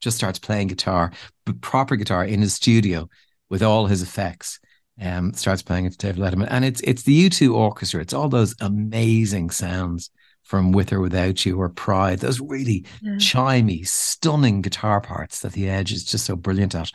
just 0.00 0.16
starts 0.16 0.38
playing 0.38 0.68
guitar 0.68 1.12
but 1.44 1.60
proper 1.60 1.96
guitar 1.96 2.24
in 2.24 2.40
his 2.40 2.54
studio 2.54 3.08
with 3.50 3.62
all 3.62 3.86
his 3.86 4.02
effects 4.02 4.60
um, 4.98 5.34
starts 5.34 5.62
playing 5.62 5.84
it 5.84 5.92
to 5.92 5.98
David 5.98 6.22
Letterman, 6.22 6.48
and 6.50 6.64
it's 6.64 6.80
it's 6.80 7.02
the 7.02 7.28
U2 7.28 7.54
orchestra. 7.54 8.00
It's 8.00 8.14
all 8.14 8.30
those 8.30 8.54
amazing 8.60 9.50
sounds 9.50 10.10
from 10.46 10.72
With 10.72 10.92
or 10.92 11.00
Without 11.00 11.44
You 11.44 11.60
or 11.60 11.68
Pride. 11.68 12.20
Those 12.20 12.40
really 12.40 12.86
yeah. 13.02 13.14
chimey, 13.14 13.86
stunning 13.86 14.62
guitar 14.62 15.00
parts 15.00 15.40
that 15.40 15.52
the 15.52 15.68
Edge 15.68 15.92
is 15.92 16.04
just 16.04 16.24
so 16.24 16.36
brilliant 16.36 16.74
at. 16.74 16.92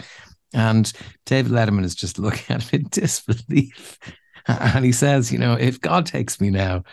And 0.53 0.91
David 1.25 1.51
Letterman 1.51 1.83
is 1.83 1.95
just 1.95 2.17
looking 2.19 2.55
at 2.55 2.63
him 2.63 2.81
in 2.81 2.87
disbelief, 2.89 3.99
and 4.47 4.83
he 4.85 4.91
says, 4.91 5.31
"You 5.31 5.39
know, 5.39 5.53
if 5.53 5.79
God 5.79 6.05
takes 6.05 6.41
me 6.41 6.49
now, 6.49 6.83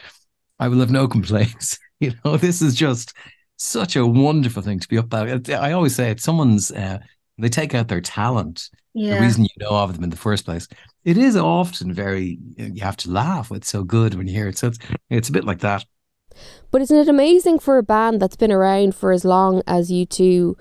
I 0.59 0.69
will 0.69 0.81
have 0.81 0.91
no 0.91 1.09
complaints. 1.09 1.79
you 2.01 2.13
know, 2.25 2.37
this 2.37 2.61
is 2.63 2.75
just." 2.75 3.15
Such 3.61 3.97
a 3.97 4.07
wonderful 4.07 4.63
thing 4.63 4.79
to 4.79 4.87
be 4.87 4.99
up 4.99 5.07
about. 5.07 5.51
I 5.51 5.73
always 5.73 5.93
say 5.93 6.13
it's 6.13 6.23
someone's 6.23 6.71
uh, 6.71 7.01
they 7.39 7.49
take 7.49 7.75
out 7.75 7.89
their 7.89 8.01
talent 8.01 8.71
yeah. 8.95 9.15
the 9.15 9.21
reason 9.21 9.45
you 9.45 9.51
know 9.59 9.71
of 9.71 9.95
them 9.95 10.05
in 10.05 10.11
the 10.11 10.17
first 10.17 10.45
place 10.45 10.69
it 11.05 11.17
is 11.17 11.37
often 11.37 11.93
very 11.93 12.39
you 12.57 12.83
have 12.83 12.97
to 12.97 13.11
laugh 13.11 13.51
it's 13.53 13.69
so 13.69 13.85
good 13.85 14.15
when 14.15 14.27
you 14.27 14.35
hear 14.35 14.49
it 14.49 14.59
so 14.59 14.69
it's 14.69 14.79
it's 15.11 15.29
a 15.29 15.33
bit 15.33 15.45
like 15.45 15.61
that 15.61 15.85
but 16.71 16.83
isn't 16.83 16.97
it 16.97 17.09
amazing 17.09 17.59
for 17.59 17.79
a 17.79 17.83
band 17.83 18.21
that's 18.21 18.37
been 18.37 18.53
around 18.53 18.95
for 18.95 19.13
as 19.13 19.25
long 19.25 19.63
as 19.67 19.91
U2, 19.91 20.55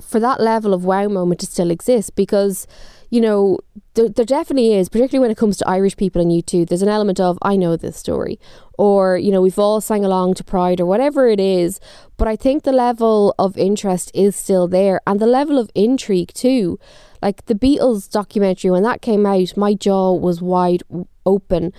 for 0.00 0.20
that 0.20 0.40
level 0.40 0.74
of 0.74 0.84
wow 0.84 1.08
moment 1.08 1.40
to 1.40 1.46
still 1.46 1.70
exist? 1.70 2.14
Because 2.14 2.66
you 3.10 3.20
know 3.20 3.58
there, 3.94 4.08
there 4.08 4.24
definitely 4.24 4.74
is 4.74 4.88
particularly 4.88 5.20
when 5.20 5.30
it 5.30 5.36
comes 5.36 5.58
to 5.58 5.68
irish 5.68 5.98
people 5.98 6.22
and 6.22 6.30
u2 6.30 6.66
there's 6.66 6.80
an 6.80 6.88
element 6.88 7.20
of 7.20 7.38
i 7.42 7.54
know 7.56 7.76
this 7.76 7.94
story 7.94 8.40
or 8.82 9.16
you 9.16 9.30
know 9.30 9.40
we've 9.40 9.58
all 9.58 9.80
sang 9.80 10.04
along 10.04 10.34
to 10.34 10.42
pride 10.42 10.80
or 10.80 10.86
whatever 10.86 11.28
it 11.28 11.38
is. 11.38 11.78
But 12.16 12.28
i 12.28 12.36
think 12.36 12.62
the 12.62 12.72
level 12.72 13.34
of 13.38 13.56
interest 13.56 14.10
is 14.14 14.34
still 14.34 14.66
there 14.66 15.00
and 15.06 15.20
the 15.20 15.26
level 15.26 15.58
of 15.58 15.70
intrigue 15.74 16.32
too. 16.34 16.78
Like 17.20 17.46
the 17.46 17.54
Beatles 17.54 18.10
documentary, 18.10 18.72
when 18.72 18.82
that 18.82 19.00
came 19.00 19.24
out, 19.24 19.56
my 19.56 19.74
jaw 19.74 20.12
was 20.12 20.42
wide 20.42 20.82
open 21.24 21.72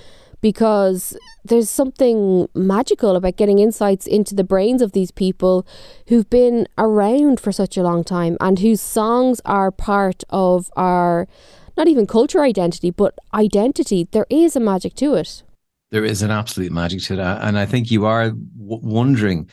because 0.43 1.17
there's 1.45 1.69
something 1.69 2.49
magical 2.53 3.15
about 3.15 3.37
getting 3.37 3.59
insights 3.59 4.05
into 4.05 4.35
the 4.35 4.43
brains 4.43 4.81
of 4.81 4.91
these 4.91 5.09
people 5.09 5.65
who've 6.09 6.29
been 6.29 6.67
around 6.77 7.39
for 7.39 7.53
such 7.53 7.77
a 7.77 7.81
long 7.81 8.03
time 8.03 8.35
and 8.41 8.59
whose 8.59 8.81
songs 8.81 9.39
are 9.45 9.71
part 9.71 10.25
of 10.29 10.69
our 10.75 11.29
not 11.77 11.87
even 11.87 12.05
culture 12.05 12.41
identity, 12.41 12.91
but 12.91 13.17
identity. 13.33 14.05
There 14.11 14.27
is 14.29 14.57
a 14.57 14.59
magic 14.59 14.95
to 14.95 15.15
it. 15.15 15.43
There 15.91 16.03
is 16.03 16.21
an 16.21 16.29
absolute 16.29 16.73
magic 16.73 17.01
to 17.03 17.15
that. 17.15 17.41
And 17.41 17.57
I 17.57 17.65
think 17.65 17.89
you 17.89 18.05
are 18.05 18.31
w- 18.31 18.45
wondering 18.83 19.49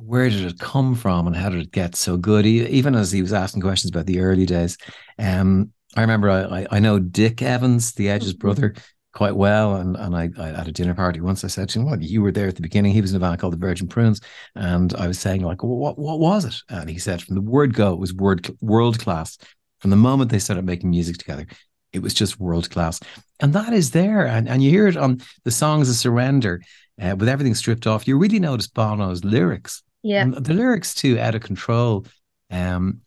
where 0.00 0.28
did 0.28 0.44
it 0.44 0.58
come 0.58 0.96
from 0.96 1.28
and 1.28 1.36
how 1.36 1.48
did 1.48 1.60
it 1.60 1.70
get 1.70 1.94
so 1.94 2.16
good? 2.16 2.44
Even 2.44 2.96
as 2.96 3.12
he 3.12 3.22
was 3.22 3.32
asking 3.32 3.62
questions 3.62 3.92
about 3.92 4.06
the 4.06 4.18
early 4.18 4.46
days, 4.46 4.76
um, 5.16 5.70
I 5.96 6.00
remember 6.00 6.28
I, 6.28 6.66
I 6.72 6.80
know 6.80 6.98
Dick 6.98 7.40
Evans, 7.40 7.92
the 7.92 8.10
Edge's 8.10 8.32
mm-hmm. 8.32 8.40
brother, 8.40 8.74
quite 9.14 9.36
well, 9.36 9.76
and 9.76 9.96
and 9.96 10.14
I, 10.14 10.30
I 10.38 10.50
at 10.50 10.68
a 10.68 10.72
dinner 10.72 10.94
party 10.94 11.20
once 11.20 11.44
I 11.44 11.48
said 11.48 11.68
to 11.70 11.80
him, 11.80 11.86
"What 11.86 12.02
you 12.02 12.22
were 12.22 12.32
there 12.32 12.48
at 12.48 12.56
the 12.56 12.62
beginning?" 12.62 12.92
He 12.92 13.00
was 13.00 13.12
in 13.12 13.16
a 13.16 13.20
band 13.20 13.40
called 13.40 13.52
the 13.52 13.58
Virgin 13.58 13.88
Prunes, 13.88 14.20
and 14.54 14.94
I 14.94 15.06
was 15.06 15.18
saying 15.18 15.42
like, 15.42 15.62
well, 15.62 15.76
"What 15.76 15.98
what 15.98 16.20
was 16.20 16.44
it?" 16.44 16.56
And 16.68 16.90
he 16.90 16.98
said, 16.98 17.22
"From 17.22 17.34
the 17.34 17.40
word 17.40 17.74
go, 17.74 17.92
it 17.92 17.98
was 17.98 18.12
word 18.12 18.50
world 18.60 18.98
class. 18.98 19.38
From 19.78 19.90
the 19.90 19.96
moment 19.96 20.30
they 20.30 20.38
started 20.38 20.64
making 20.64 20.90
music 20.90 21.18
together, 21.18 21.46
it 21.92 22.02
was 22.02 22.14
just 22.14 22.40
world 22.40 22.70
class, 22.70 23.00
and 23.40 23.52
that 23.54 23.72
is 23.72 23.92
there, 23.92 24.26
and 24.26 24.48
and 24.48 24.62
you 24.62 24.70
hear 24.70 24.88
it 24.88 24.96
on 24.96 25.20
the 25.44 25.50
songs 25.50 25.88
of 25.88 25.96
Surrender." 25.96 26.60
Uh, 27.02 27.16
with 27.18 27.28
everything 27.28 27.56
stripped 27.56 27.88
off, 27.88 28.06
you 28.06 28.16
really 28.16 28.38
notice 28.38 28.68
Bono's 28.68 29.24
lyrics 29.24 29.82
yeah. 30.04 30.20
And 30.20 30.34
the 30.34 30.52
lyrics 30.52 30.94
too, 30.94 31.18
out 31.18 31.34
of 31.34 31.40
control. 31.40 32.06
Um, 32.50 33.00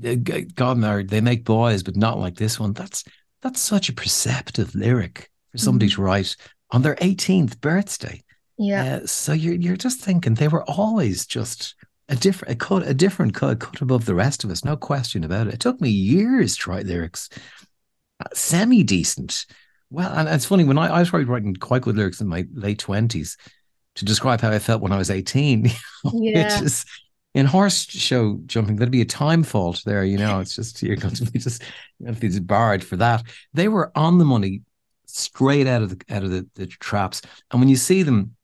God, 0.00 1.08
they 1.08 1.20
make 1.20 1.44
boys, 1.44 1.82
but 1.82 1.96
not 1.96 2.20
like 2.20 2.36
this 2.36 2.60
one. 2.60 2.72
That's 2.72 3.02
that's 3.42 3.60
such 3.60 3.88
a 3.88 3.92
perceptive 3.92 4.74
lyric 4.74 5.30
for 5.52 5.58
somebody 5.58 5.86
mm-hmm. 5.90 6.02
to 6.02 6.06
write 6.06 6.36
on 6.70 6.82
their 6.82 6.96
18th 6.96 7.60
birthday. 7.60 8.22
Yeah. 8.58 8.96
Uh, 9.02 9.06
so 9.06 9.32
you're 9.32 9.54
you're 9.54 9.76
just 9.76 10.00
thinking 10.00 10.34
they 10.34 10.48
were 10.48 10.64
always 10.64 11.26
just 11.26 11.76
a 12.08 12.16
different 12.16 12.52
a 12.52 12.56
cut 12.56 12.86
a 12.86 12.94
different 12.94 13.34
cut, 13.34 13.60
cut 13.60 13.80
above 13.80 14.04
the 14.04 14.14
rest 14.14 14.44
of 14.44 14.50
us, 14.50 14.64
no 14.64 14.76
question 14.76 15.24
about 15.24 15.46
it. 15.46 15.54
It 15.54 15.60
took 15.60 15.80
me 15.80 15.90
years 15.90 16.56
to 16.58 16.70
write 16.70 16.86
lyrics, 16.86 17.28
uh, 18.20 18.28
semi 18.34 18.82
decent, 18.82 19.46
Well, 19.90 20.12
and 20.12 20.28
it's 20.28 20.46
funny 20.46 20.64
when 20.64 20.78
I, 20.78 21.00
I 21.00 21.02
started 21.04 21.28
writing 21.28 21.54
quite 21.54 21.82
good 21.82 21.96
lyrics 21.96 22.20
in 22.20 22.26
my 22.26 22.46
late 22.52 22.80
twenties 22.80 23.36
to 23.94 24.04
describe 24.04 24.40
how 24.40 24.50
I 24.50 24.58
felt 24.58 24.82
when 24.82 24.92
I 24.92 24.98
was 24.98 25.10
eighteen, 25.10 25.70
yeah. 26.12 26.60
is 26.60 26.84
in 27.34 27.46
horse 27.46 27.84
show 27.84 28.40
jumping. 28.46 28.76
There'd 28.76 28.90
be 28.90 29.02
a 29.02 29.06
time 29.06 29.44
fault 29.44 29.82
there, 29.86 30.04
you 30.04 30.18
know. 30.18 30.40
It's 30.40 30.56
just 30.56 30.82
you're 30.82 30.96
going 30.96 31.14
to 31.14 31.30
be 31.30 31.38
just 31.38 31.62
to 32.04 32.12
be 32.12 32.40
barred 32.40 32.82
for 32.82 32.96
that. 32.96 33.22
They 33.54 33.68
were 33.68 33.92
on 33.94 34.18
the 34.18 34.24
money, 34.24 34.62
straight 35.08 35.66
out 35.66 35.82
of 35.82 35.90
the 35.90 36.14
out 36.14 36.22
of 36.22 36.30
the, 36.30 36.46
the 36.54 36.66
traps, 36.66 37.22
and 37.50 37.60
when 37.60 37.68
you 37.68 37.76
see 37.76 38.02
them 38.02 38.36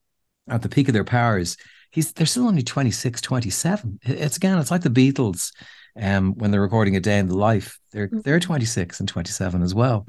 at 0.48 0.62
the 0.62 0.68
peak 0.68 0.88
of 0.88 0.94
their 0.94 1.04
powers, 1.04 1.56
he's 1.90 2.12
they're 2.12 2.26
still 2.26 2.48
only 2.48 2.62
26, 2.62 3.20
27. 3.20 4.00
It's 4.02 4.36
again, 4.36 4.58
it's 4.58 4.70
like 4.70 4.82
the 4.82 4.90
Beatles 4.90 5.52
um, 6.00 6.34
when 6.34 6.50
they're 6.50 6.60
recording 6.60 6.96
a 6.96 7.00
day 7.00 7.18
in 7.18 7.28
the 7.28 7.36
life. 7.36 7.78
They're 7.92 8.08
mm-hmm. 8.08 8.20
they're 8.20 8.40
26 8.40 9.00
and 9.00 9.08
27 9.08 9.62
as 9.62 9.74
well, 9.74 10.06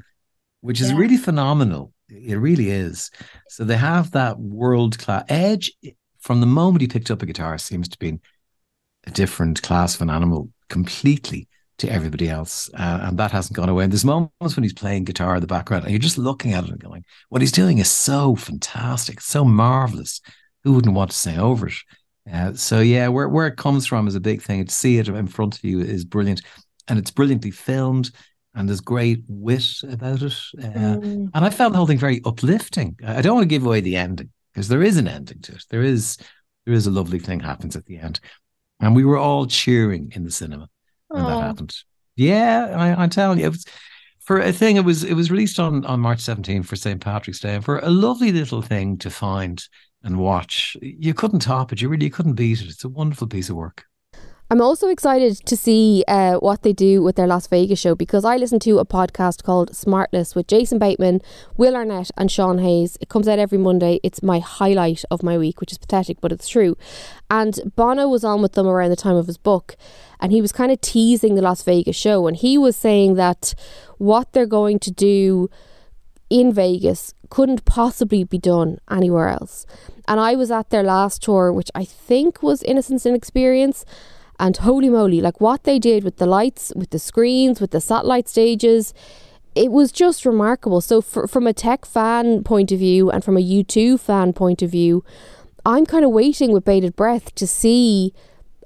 which 0.60 0.80
is 0.80 0.90
yeah. 0.90 0.98
really 0.98 1.16
phenomenal. 1.16 1.92
It 2.08 2.36
really 2.36 2.70
is. 2.70 3.10
So 3.48 3.64
they 3.64 3.76
have 3.76 4.12
that 4.12 4.38
world 4.38 4.98
class 4.98 5.24
edge 5.28 5.72
from 6.20 6.40
the 6.40 6.46
moment 6.46 6.82
he 6.82 6.88
picked 6.88 7.10
up 7.10 7.22
a 7.22 7.26
guitar 7.26 7.56
seems 7.56 7.88
to 7.88 7.98
be 7.98 8.18
a 9.06 9.10
different 9.10 9.62
class 9.62 9.94
of 9.94 10.02
an 10.02 10.10
animal 10.10 10.50
completely 10.68 11.48
to 11.78 11.88
everybody 11.90 12.28
else. 12.28 12.70
Uh, 12.74 13.00
and 13.02 13.18
that 13.18 13.32
hasn't 13.32 13.56
gone 13.56 13.68
away. 13.68 13.84
And 13.84 13.92
there's 13.92 14.04
moments 14.04 14.56
when 14.56 14.62
he's 14.62 14.72
playing 14.72 15.04
guitar 15.04 15.34
in 15.34 15.40
the 15.40 15.46
background 15.46 15.84
and 15.84 15.92
you're 15.92 15.98
just 15.98 16.18
looking 16.18 16.54
at 16.54 16.64
it 16.64 16.70
and 16.70 16.80
going, 16.80 17.04
what 17.28 17.42
he's 17.42 17.52
doing 17.52 17.78
is 17.78 17.90
so 17.90 18.34
fantastic, 18.34 19.20
so 19.20 19.44
marvelous. 19.44 20.20
Who 20.64 20.72
wouldn't 20.72 20.96
want 20.96 21.10
to 21.10 21.16
sing 21.16 21.38
over 21.38 21.68
it? 21.68 21.74
Uh, 22.32 22.54
so 22.54 22.80
yeah, 22.80 23.08
where 23.08 23.28
where 23.28 23.46
it 23.46 23.56
comes 23.56 23.86
from 23.86 24.08
is 24.08 24.16
a 24.16 24.20
big 24.20 24.42
thing. 24.42 24.64
To 24.64 24.72
see 24.72 24.98
it 24.98 25.08
in 25.08 25.28
front 25.28 25.56
of 25.56 25.64
you 25.64 25.80
is 25.80 26.04
brilliant, 26.04 26.42
and 26.88 26.98
it's 26.98 27.12
brilliantly 27.12 27.52
filmed, 27.52 28.10
and 28.54 28.68
there's 28.68 28.80
great 28.80 29.22
wit 29.28 29.68
about 29.88 30.22
it. 30.22 30.34
Uh, 30.58 30.98
mm. 30.98 31.30
And 31.32 31.44
I 31.44 31.50
found 31.50 31.72
the 31.72 31.78
whole 31.78 31.86
thing 31.86 31.98
very 31.98 32.20
uplifting. 32.24 32.98
I 33.06 33.22
don't 33.22 33.36
want 33.36 33.44
to 33.44 33.54
give 33.54 33.64
away 33.64 33.80
the 33.80 33.96
ending 33.96 34.30
because 34.52 34.66
there 34.66 34.82
is 34.82 34.96
an 34.96 35.06
ending 35.06 35.40
to 35.42 35.52
it. 35.52 35.64
There 35.70 35.82
is 35.82 36.16
there 36.64 36.74
is 36.74 36.88
a 36.88 36.90
lovely 36.90 37.20
thing 37.20 37.38
happens 37.38 37.76
at 37.76 37.86
the 37.86 37.98
end, 37.98 38.18
and 38.80 38.96
we 38.96 39.04
were 39.04 39.18
all 39.18 39.46
cheering 39.46 40.10
in 40.16 40.24
the 40.24 40.32
cinema 40.32 40.68
when 41.08 41.24
that 41.24 41.32
oh. 41.32 41.40
happened. 41.40 41.74
Yeah, 42.16 42.74
I, 42.76 43.02
I'm 43.02 43.10
telling 43.10 43.38
you, 43.38 43.46
it 43.46 43.50
was 43.50 43.64
for 44.20 44.40
a 44.40 44.52
thing. 44.52 44.76
It 44.76 44.84
was 44.84 45.04
it 45.04 45.14
was 45.14 45.30
released 45.30 45.58
on 45.58 45.84
on 45.84 46.00
March 46.00 46.20
17 46.20 46.62
for 46.62 46.76
St 46.76 47.00
Patrick's 47.00 47.40
Day, 47.40 47.54
and 47.54 47.64
for 47.64 47.78
a 47.78 47.90
lovely 47.90 48.32
little 48.32 48.62
thing 48.62 48.96
to 48.98 49.10
find 49.10 49.62
and 50.02 50.18
watch. 50.18 50.76
You 50.80 51.14
couldn't 51.14 51.40
top 51.40 51.72
it. 51.72 51.80
You 51.80 51.88
really 51.88 52.10
couldn't 52.10 52.34
beat 52.34 52.60
it. 52.60 52.68
It's 52.68 52.84
a 52.84 52.88
wonderful 52.88 53.26
piece 53.26 53.50
of 53.50 53.56
work. 53.56 53.84
I'm 54.48 54.60
also 54.60 54.88
excited 54.88 55.44
to 55.44 55.56
see 55.56 56.04
uh, 56.06 56.36
what 56.36 56.62
they 56.62 56.72
do 56.72 57.02
with 57.02 57.16
their 57.16 57.26
Las 57.26 57.48
Vegas 57.48 57.80
show 57.80 57.96
because 57.96 58.24
I 58.24 58.36
listen 58.36 58.60
to 58.60 58.78
a 58.78 58.84
podcast 58.86 59.42
called 59.42 59.72
Smartless 59.72 60.36
with 60.36 60.46
Jason 60.46 60.78
Bateman, 60.78 61.20
Will 61.56 61.74
Arnett, 61.74 62.12
and 62.16 62.30
Sean 62.30 62.58
Hayes. 62.58 62.96
It 63.00 63.08
comes 63.08 63.26
out 63.26 63.40
every 63.40 63.58
Monday. 63.58 63.98
It's 64.04 64.22
my 64.22 64.38
highlight 64.38 65.04
of 65.10 65.24
my 65.24 65.36
week, 65.36 65.58
which 65.60 65.72
is 65.72 65.78
pathetic, 65.78 66.20
but 66.20 66.30
it's 66.30 66.46
true. 66.46 66.76
And 67.28 67.58
Bono 67.74 68.08
was 68.08 68.22
on 68.22 68.40
with 68.40 68.52
them 68.52 68.68
around 68.68 68.90
the 68.90 68.96
time 68.96 69.16
of 69.16 69.26
his 69.26 69.36
book, 69.36 69.74
and 70.20 70.30
he 70.30 70.40
was 70.40 70.52
kind 70.52 70.70
of 70.70 70.80
teasing 70.80 71.34
the 71.34 71.42
Las 71.42 71.64
Vegas 71.64 71.96
show, 71.96 72.28
and 72.28 72.36
he 72.36 72.56
was 72.56 72.76
saying 72.76 73.14
that 73.14 73.52
what 73.98 74.32
they're 74.32 74.46
going 74.46 74.78
to 74.78 74.92
do 74.92 75.50
in 76.30 76.52
Vegas 76.52 77.14
couldn't 77.30 77.64
possibly 77.64 78.22
be 78.22 78.38
done 78.38 78.78
anywhere 78.88 79.28
else. 79.28 79.66
And 80.06 80.20
I 80.20 80.36
was 80.36 80.52
at 80.52 80.70
their 80.70 80.84
last 80.84 81.20
tour, 81.20 81.52
which 81.52 81.70
I 81.74 81.84
think 81.84 82.44
was 82.44 82.62
Innocence 82.62 83.04
and 83.04 83.16
Experience. 83.16 83.84
And 84.38 84.56
holy 84.56 84.90
moly, 84.90 85.20
like 85.20 85.40
what 85.40 85.64
they 85.64 85.78
did 85.78 86.04
with 86.04 86.16
the 86.16 86.26
lights, 86.26 86.72
with 86.76 86.90
the 86.90 86.98
screens, 86.98 87.60
with 87.60 87.70
the 87.70 87.80
satellite 87.80 88.28
stages, 88.28 88.92
it 89.54 89.72
was 89.72 89.90
just 89.90 90.26
remarkable. 90.26 90.80
So, 90.80 91.00
for, 91.00 91.26
from 91.26 91.46
a 91.46 91.54
tech 91.54 91.86
fan 91.86 92.44
point 92.44 92.70
of 92.70 92.78
view 92.78 93.10
and 93.10 93.24
from 93.24 93.36
a 93.36 93.40
U2 93.40 93.98
fan 93.98 94.32
point 94.34 94.60
of 94.60 94.70
view, 94.70 95.02
I'm 95.64 95.86
kind 95.86 96.04
of 96.04 96.10
waiting 96.10 96.52
with 96.52 96.64
bated 96.64 96.94
breath 96.94 97.34
to 97.36 97.46
see 97.46 98.12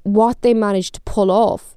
what 0.02 0.42
they 0.42 0.52
managed 0.52 0.94
to 0.96 1.00
pull 1.02 1.30
off. 1.30 1.76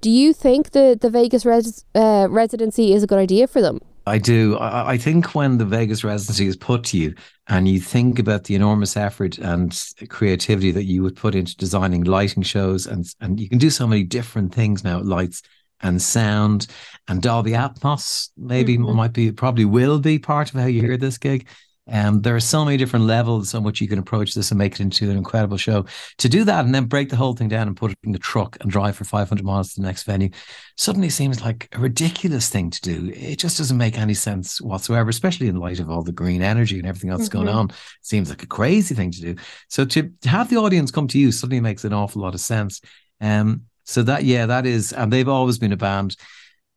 Do 0.00 0.10
you 0.10 0.32
think 0.32 0.70
the, 0.70 0.96
the 1.00 1.10
Vegas 1.10 1.44
res, 1.44 1.84
uh, 1.94 2.26
residency 2.30 2.92
is 2.92 3.02
a 3.02 3.06
good 3.06 3.18
idea 3.18 3.46
for 3.46 3.60
them? 3.60 3.80
I 4.06 4.18
do. 4.18 4.56
I, 4.56 4.92
I, 4.92 4.98
think 4.98 5.34
when 5.34 5.58
the 5.58 5.64
Vegas 5.64 6.02
residency 6.02 6.46
is 6.46 6.56
put 6.56 6.84
to 6.84 6.98
you 6.98 7.14
and 7.48 7.68
you 7.68 7.80
think 7.80 8.18
about 8.18 8.44
the 8.44 8.54
enormous 8.54 8.96
effort 8.96 9.38
and 9.38 9.78
creativity 10.08 10.70
that 10.72 10.84
you 10.84 11.02
would 11.02 11.16
put 11.16 11.34
into 11.34 11.56
designing 11.56 12.04
lighting 12.04 12.42
shows 12.42 12.86
and 12.86 13.06
and 13.20 13.38
you 13.38 13.48
can 13.48 13.58
do 13.58 13.70
so 13.70 13.86
many 13.86 14.02
different 14.02 14.54
things 14.54 14.82
now, 14.82 15.00
lights 15.00 15.42
and 15.82 16.00
sound 16.00 16.66
and 17.08 17.22
Dolby 17.22 17.52
Atmos 17.52 18.30
maybe 18.36 18.76
mm-hmm. 18.76 18.96
might 18.96 19.12
be 19.12 19.32
probably 19.32 19.64
will 19.64 19.98
be 19.98 20.18
part 20.18 20.52
of 20.52 20.60
how 20.60 20.66
you 20.66 20.80
hear 20.80 20.96
this 20.96 21.18
gig. 21.18 21.46
Um, 21.90 22.22
there 22.22 22.36
are 22.36 22.40
so 22.40 22.64
many 22.64 22.76
different 22.76 23.06
levels 23.06 23.54
on 23.54 23.64
which 23.64 23.80
you 23.80 23.88
can 23.88 23.98
approach 23.98 24.34
this 24.34 24.50
and 24.50 24.58
make 24.58 24.74
it 24.74 24.80
into 24.80 25.10
an 25.10 25.16
incredible 25.16 25.56
show. 25.56 25.84
To 26.18 26.28
do 26.28 26.44
that 26.44 26.64
and 26.64 26.74
then 26.74 26.84
break 26.84 27.10
the 27.10 27.16
whole 27.16 27.34
thing 27.34 27.48
down 27.48 27.66
and 27.66 27.76
put 27.76 27.90
it 27.90 27.98
in 28.04 28.12
the 28.12 28.18
truck 28.18 28.56
and 28.60 28.70
drive 28.70 28.96
for 28.96 29.04
500 29.04 29.44
miles 29.44 29.74
to 29.74 29.80
the 29.80 29.86
next 29.86 30.04
venue 30.04 30.30
suddenly 30.76 31.10
seems 31.10 31.42
like 31.42 31.68
a 31.72 31.78
ridiculous 31.78 32.48
thing 32.48 32.70
to 32.70 32.80
do. 32.80 33.12
It 33.14 33.38
just 33.38 33.58
doesn't 33.58 33.76
make 33.76 33.98
any 33.98 34.14
sense 34.14 34.60
whatsoever, 34.60 35.10
especially 35.10 35.48
in 35.48 35.56
light 35.56 35.80
of 35.80 35.90
all 35.90 36.02
the 36.02 36.12
green 36.12 36.42
energy 36.42 36.78
and 36.78 36.86
everything 36.86 37.10
else 37.10 37.28
mm-hmm. 37.28 37.38
going 37.38 37.48
on. 37.48 37.70
It 37.70 37.76
seems 38.02 38.30
like 38.30 38.42
a 38.42 38.46
crazy 38.46 38.94
thing 38.94 39.10
to 39.10 39.20
do. 39.20 39.36
So 39.68 39.84
to, 39.84 40.10
to 40.20 40.28
have 40.28 40.48
the 40.48 40.58
audience 40.58 40.90
come 40.90 41.08
to 41.08 41.18
you 41.18 41.32
suddenly 41.32 41.60
makes 41.60 41.84
an 41.84 41.92
awful 41.92 42.22
lot 42.22 42.34
of 42.34 42.40
sense. 42.40 42.80
Um, 43.20 43.62
so 43.84 44.04
that 44.04 44.24
yeah, 44.24 44.46
that 44.46 44.66
is, 44.66 44.92
and 44.92 45.12
they've 45.12 45.28
always 45.28 45.58
been 45.58 45.72
a 45.72 45.76
band. 45.76 46.16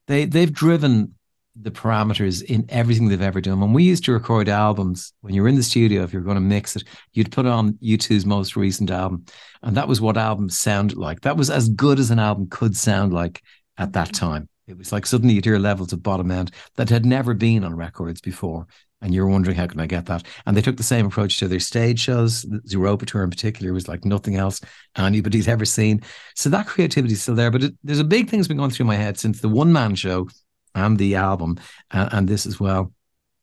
They 0.08 0.26
they've 0.26 0.52
driven 0.52 1.14
the 1.56 1.72
parameters 1.72 2.42
in 2.44 2.66
everything 2.70 3.08
they've 3.08 3.22
ever 3.22 3.42
done. 3.42 3.60
When 3.60 3.74
we 3.74 3.84
used 3.84 4.04
to 4.06 4.12
record 4.12 4.50
albums, 4.50 5.14
when 5.22 5.36
you 5.36 5.44
were 5.44 5.48
in 5.48 5.56
the 5.56 5.64
studio, 5.64 6.04
if 6.04 6.12
you're 6.12 6.24
going 6.24 6.36
to 6.36 6.42
mix 6.42 6.76
it, 6.76 6.84
you'd 7.14 7.32
put 7.32 7.46
on 7.46 7.74
U2's 7.74 8.26
most 8.26 8.56
recent 8.56 8.90
album. 8.90 9.26
And 9.62 9.78
that 9.78 9.88
was 9.88 10.02
what 10.02 10.18
albums 10.18 10.58
sounded 10.58 10.98
like. 10.98 11.22
That 11.22 11.38
was 11.38 11.50
as 11.50 11.70
good 11.70 12.00
as 12.00 12.10
an 12.10 12.20
album 12.20 12.48
could 12.50 12.76
sound 12.76 13.14
like 13.14 13.42
at 13.78 13.94
that 13.94 14.10
mm-hmm. 14.10 14.26
time. 14.26 14.50
It 14.66 14.78
was 14.78 14.92
like 14.92 15.06
suddenly 15.06 15.36
you'd 15.36 15.46
hear 15.46 15.60
levels 15.60 15.94
of 15.94 16.02
bottom 16.02 16.32
end 16.32 16.52
that 16.76 16.90
had 16.90 17.06
never 17.06 17.34
been 17.34 17.64
on 17.64 17.76
records 17.76 18.22
before. 18.22 18.66
And 19.02 19.14
you're 19.14 19.28
wondering, 19.28 19.58
how 19.58 19.68
can 19.68 19.82
I 19.82 19.86
get 19.86 20.06
that? 20.06 20.24
And 20.46 20.56
they 20.56 20.62
took 20.62 20.78
the 20.78 20.84
same 20.84 21.06
approach 21.06 21.38
to 21.40 21.50
their 21.50 21.60
stage 21.60 22.00
shows. 22.00 22.44
The 22.44 22.62
Zooropa 22.62 23.06
tour 23.06 23.24
in 23.24 23.30
particular 23.30 23.74
was 23.74 23.90
like 23.90 24.06
nothing 24.06 24.38
else 24.38 24.62
anybody's 24.98 25.50
ever 25.50 25.66
seen. 25.66 26.02
So 26.36 26.50
that 26.50 26.68
creativity 26.68 27.14
is 27.14 27.22
still 27.22 27.36
there. 27.36 27.52
But 27.52 27.64
it, 27.64 27.74
there's 27.84 28.00
a 28.00 28.06
big 28.06 28.30
thing 28.30 28.40
that's 28.40 28.48
been 28.48 28.56
going 28.56 28.72
through 28.72 28.86
my 28.86 28.96
head 28.96 29.20
since 29.20 29.42
the 29.42 29.50
one 29.50 29.74
man 29.74 29.96
show 29.96 30.30
and 30.76 30.98
the 30.98 31.16
album 31.16 31.58
and, 31.92 32.10
and 32.14 32.28
this 32.28 32.46
as 32.46 32.60
well. 32.60 32.94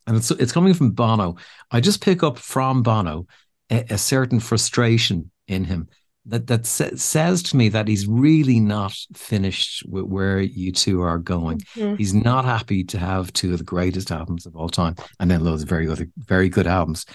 And 0.06 0.16
it's 0.16 0.30
it's 0.30 0.52
coming 0.52 0.74
from 0.74 0.92
Bono. 0.92 1.36
I 1.70 1.80
just 1.80 2.02
pick 2.02 2.22
up 2.22 2.38
from 2.38 2.82
Bono 2.82 3.26
a, 3.70 3.84
a 3.90 3.98
certain 3.98 4.40
frustration 4.40 5.30
in 5.46 5.64
him 5.64 5.88
that 6.26 6.46
that 6.46 6.66
sa- 6.66 6.96
says 6.96 7.42
to 7.42 7.56
me 7.56 7.68
that 7.70 7.88
he's 7.88 8.06
really 8.06 8.60
not 8.60 8.92
finished 9.14 9.84
with 9.86 10.04
where 10.04 10.42
U2 10.42 11.02
are 11.02 11.18
going. 11.18 11.58
Mm-hmm. 11.76 11.96
He's 11.96 12.14
not 12.14 12.44
happy 12.44 12.84
to 12.84 12.98
have 12.98 13.32
two 13.32 13.52
of 13.52 13.58
the 13.58 13.64
greatest 13.64 14.10
albums 14.10 14.46
of 14.46 14.56
all 14.56 14.68
time, 14.68 14.96
and 15.18 15.30
then 15.30 15.44
loads 15.44 15.62
of 15.62 15.68
very 15.68 15.88
other 15.88 16.08
very 16.16 16.48
good 16.48 16.66
albums. 16.66 17.06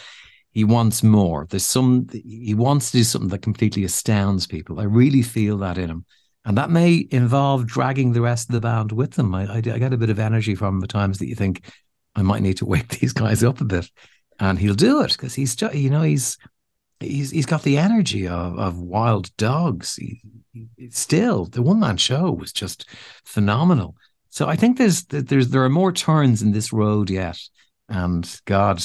He 0.51 0.63
wants 0.63 1.03
more. 1.03 1.47
There's 1.49 1.65
some. 1.65 2.07
He 2.11 2.53
wants 2.53 2.91
to 2.91 2.97
do 2.97 3.03
something 3.03 3.29
that 3.29 3.41
completely 3.41 3.83
astounds 3.83 4.47
people. 4.47 4.79
I 4.79 4.83
really 4.83 5.21
feel 5.21 5.57
that 5.59 5.77
in 5.77 5.89
him. 5.89 6.05
And 6.45 6.57
that 6.57 6.69
may 6.69 7.07
involve 7.09 7.65
dragging 7.65 8.13
the 8.13 8.21
rest 8.21 8.49
of 8.49 8.53
the 8.53 8.61
band 8.61 8.91
with 8.91 9.13
them. 9.13 9.33
I, 9.33 9.45
I, 9.45 9.55
I 9.57 9.61
get 9.61 9.93
a 9.93 9.97
bit 9.97 10.11
of 10.11 10.19
energy 10.19 10.53
from 10.53 10.79
the 10.79 10.87
times 10.87 11.17
that 11.17 11.27
you 11.27 11.35
think 11.35 11.65
I 12.15 12.21
might 12.21 12.43
need 12.43 12.57
to 12.57 12.65
wake 12.65 12.87
these 12.99 13.13
guys 13.13 13.43
up 13.43 13.61
a 13.61 13.65
bit, 13.65 13.89
and 14.39 14.59
he'll 14.59 14.75
do 14.75 15.01
it 15.01 15.13
because 15.13 15.33
he's 15.33 15.59
you 15.73 15.89
know 15.89 16.03
he's 16.03 16.37
he's 16.99 17.31
he's 17.31 17.45
got 17.45 17.63
the 17.63 17.77
energy 17.77 18.27
of 18.27 18.57
of 18.57 18.79
wild 18.79 19.35
dogs. 19.37 19.95
He, 19.95 20.21
he, 20.53 20.89
still, 20.89 21.45
the 21.45 21.61
one 21.61 21.79
man 21.79 21.97
show 21.97 22.31
was 22.31 22.53
just 22.53 22.87
phenomenal. 23.25 23.95
So 24.29 24.47
I 24.47 24.55
think 24.55 24.77
there's 24.77 25.03
there's 25.05 25.49
there 25.49 25.63
are 25.63 25.69
more 25.69 25.91
turns 25.91 26.41
in 26.41 26.51
this 26.51 26.71
road 26.71 27.09
yet, 27.09 27.39
and 27.89 28.39
God, 28.45 28.83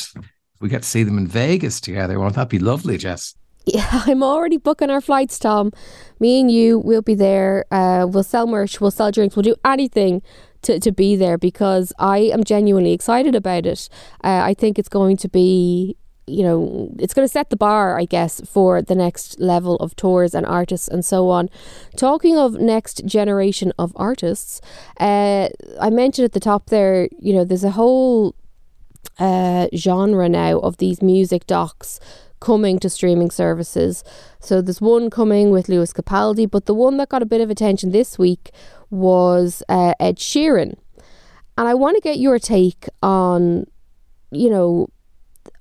we 0.60 0.68
get 0.68 0.82
to 0.82 0.88
see 0.88 1.02
them 1.02 1.18
in 1.18 1.26
Vegas 1.26 1.80
together. 1.80 2.18
Won't 2.18 2.36
that 2.36 2.48
be 2.48 2.58
lovely, 2.58 2.96
Jess? 2.96 3.34
Yeah, 3.64 3.88
I'm 4.06 4.22
already 4.22 4.56
booking 4.56 4.90
our 4.90 5.00
flights, 5.00 5.38
Tom. 5.38 5.72
Me 6.18 6.40
and 6.40 6.50
you 6.50 6.78
will 6.78 7.02
be 7.02 7.14
there. 7.14 7.64
Uh, 7.70 8.06
we'll 8.08 8.22
sell 8.22 8.46
merch, 8.46 8.80
we'll 8.80 8.90
sell 8.90 9.10
drinks, 9.10 9.36
we'll 9.36 9.42
do 9.42 9.56
anything 9.64 10.22
to, 10.62 10.78
to 10.80 10.92
be 10.92 11.16
there 11.16 11.38
because 11.38 11.92
I 11.98 12.18
am 12.18 12.44
genuinely 12.44 12.92
excited 12.92 13.34
about 13.34 13.66
it. 13.66 13.88
Uh, 14.22 14.40
I 14.44 14.54
think 14.54 14.78
it's 14.78 14.88
going 14.88 15.16
to 15.18 15.28
be, 15.28 15.96
you 16.26 16.42
know, 16.42 16.90
it's 16.98 17.14
going 17.14 17.26
to 17.26 17.32
set 17.32 17.50
the 17.50 17.56
bar, 17.56 17.98
I 17.98 18.04
guess, 18.04 18.40
for 18.42 18.82
the 18.82 18.94
next 18.94 19.40
level 19.40 19.76
of 19.76 19.96
tours 19.96 20.34
and 20.34 20.44
artists 20.44 20.88
and 20.88 21.04
so 21.04 21.30
on. 21.30 21.48
Talking 21.96 22.36
of 22.36 22.54
next 22.54 23.04
generation 23.06 23.72
of 23.78 23.92
artists, 23.96 24.60
uh, 24.98 25.48
I 25.80 25.90
mentioned 25.90 26.26
at 26.26 26.32
the 26.32 26.40
top 26.40 26.66
there, 26.66 27.08
you 27.18 27.32
know, 27.32 27.44
there's 27.44 27.64
a 27.64 27.70
whole 27.70 28.34
uh, 29.18 29.68
genre 29.74 30.28
now 30.28 30.58
of 30.58 30.76
these 30.76 31.02
music 31.02 31.46
docs 31.46 32.00
coming 32.40 32.78
to 32.80 32.88
streaming 32.90 33.30
services. 33.30 34.02
So 34.40 34.60
there's 34.62 34.80
one 34.80 35.10
coming 35.10 35.50
with 35.50 35.68
Lewis 35.68 35.92
Capaldi, 35.92 36.50
but 36.50 36.66
the 36.66 36.74
one 36.74 36.96
that 36.96 37.10
got 37.10 37.22
a 37.22 37.26
bit 37.26 37.40
of 37.40 37.50
attention 37.50 37.90
this 37.90 38.18
week 38.18 38.50
was 38.90 39.62
uh, 39.68 39.94
Ed 40.00 40.16
Sheeran. 40.16 40.76
And 41.58 41.68
I 41.68 41.74
want 41.74 41.96
to 41.96 42.00
get 42.00 42.18
your 42.18 42.38
take 42.38 42.88
on 43.02 43.66
you 44.30 44.50
know, 44.50 44.88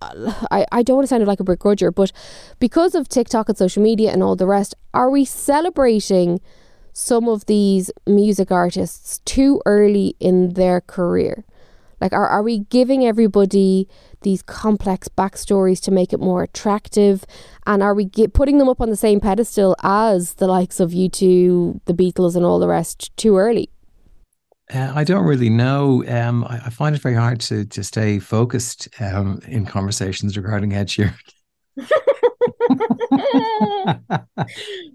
I, 0.02 0.66
I 0.72 0.84
don't 0.84 0.98
want 0.98 1.04
to 1.04 1.08
sound 1.08 1.26
like 1.26 1.40
a 1.40 1.44
begrudger, 1.44 1.94
but 1.94 2.12
because 2.60 2.96
of 2.96 3.10
TikTok 3.10 3.50
and 3.50 3.58
social 3.58 3.84
media 3.84 4.12
and 4.12 4.24
all 4.24 4.36
the 4.36 4.48
rest, 4.48 4.76
are 4.94 5.10
we 5.10 5.26
celebrating 5.26 6.40
some 6.94 7.28
of 7.28 7.46
these 7.46 7.92
music 8.06 8.52
artists 8.52 9.20
too 9.26 9.62
early 9.66 10.16
in 10.20 10.54
their 10.54 10.82
career? 10.82 11.46
Like, 12.00 12.14
are, 12.14 12.28
are 12.28 12.44
we 12.44 12.60
giving 12.60 13.06
everybody 13.06 13.88
these 14.22 14.42
complex 14.42 15.08
backstories 15.08 15.82
to 15.82 15.92
make 15.92 16.14
it 16.14 16.20
more 16.20 16.44
attractive? 16.44 17.26
And 17.66 17.84
are 17.84 17.94
we 17.94 18.06
get, 18.06 18.34
putting 18.34 18.58
them 18.58 18.70
up 18.70 18.82
on 18.82 18.90
the 18.90 18.96
same 18.96 19.20
pedestal 19.20 19.76
as 19.84 20.36
the 20.36 20.48
likes 20.48 20.80
of 20.80 20.92
U2, 20.92 21.82
the 21.86 21.94
Beatles, 21.94 22.36
and 22.36 22.46
all 22.46 22.60
the 22.60 22.68
rest 22.68 23.16
too 23.18 23.38
early? 23.38 23.70
Uh, 24.74 24.92
I 24.94 25.04
don't 25.04 25.26
really 25.26 25.50
know. 25.50 26.04
Um, 26.08 26.44
I, 26.44 26.62
I, 26.66 26.70
find 26.70 26.96
it 26.96 27.02
very 27.02 27.16
hard 27.16 27.40
to 27.42 27.66
to 27.66 27.84
stay 27.84 28.20
focused 28.20 28.88
um, 29.02 29.40
in 29.48 29.66
conversations 29.66 30.38
regarding 30.38 30.74
Ed 30.74 30.88
Sheeran. 30.88 31.16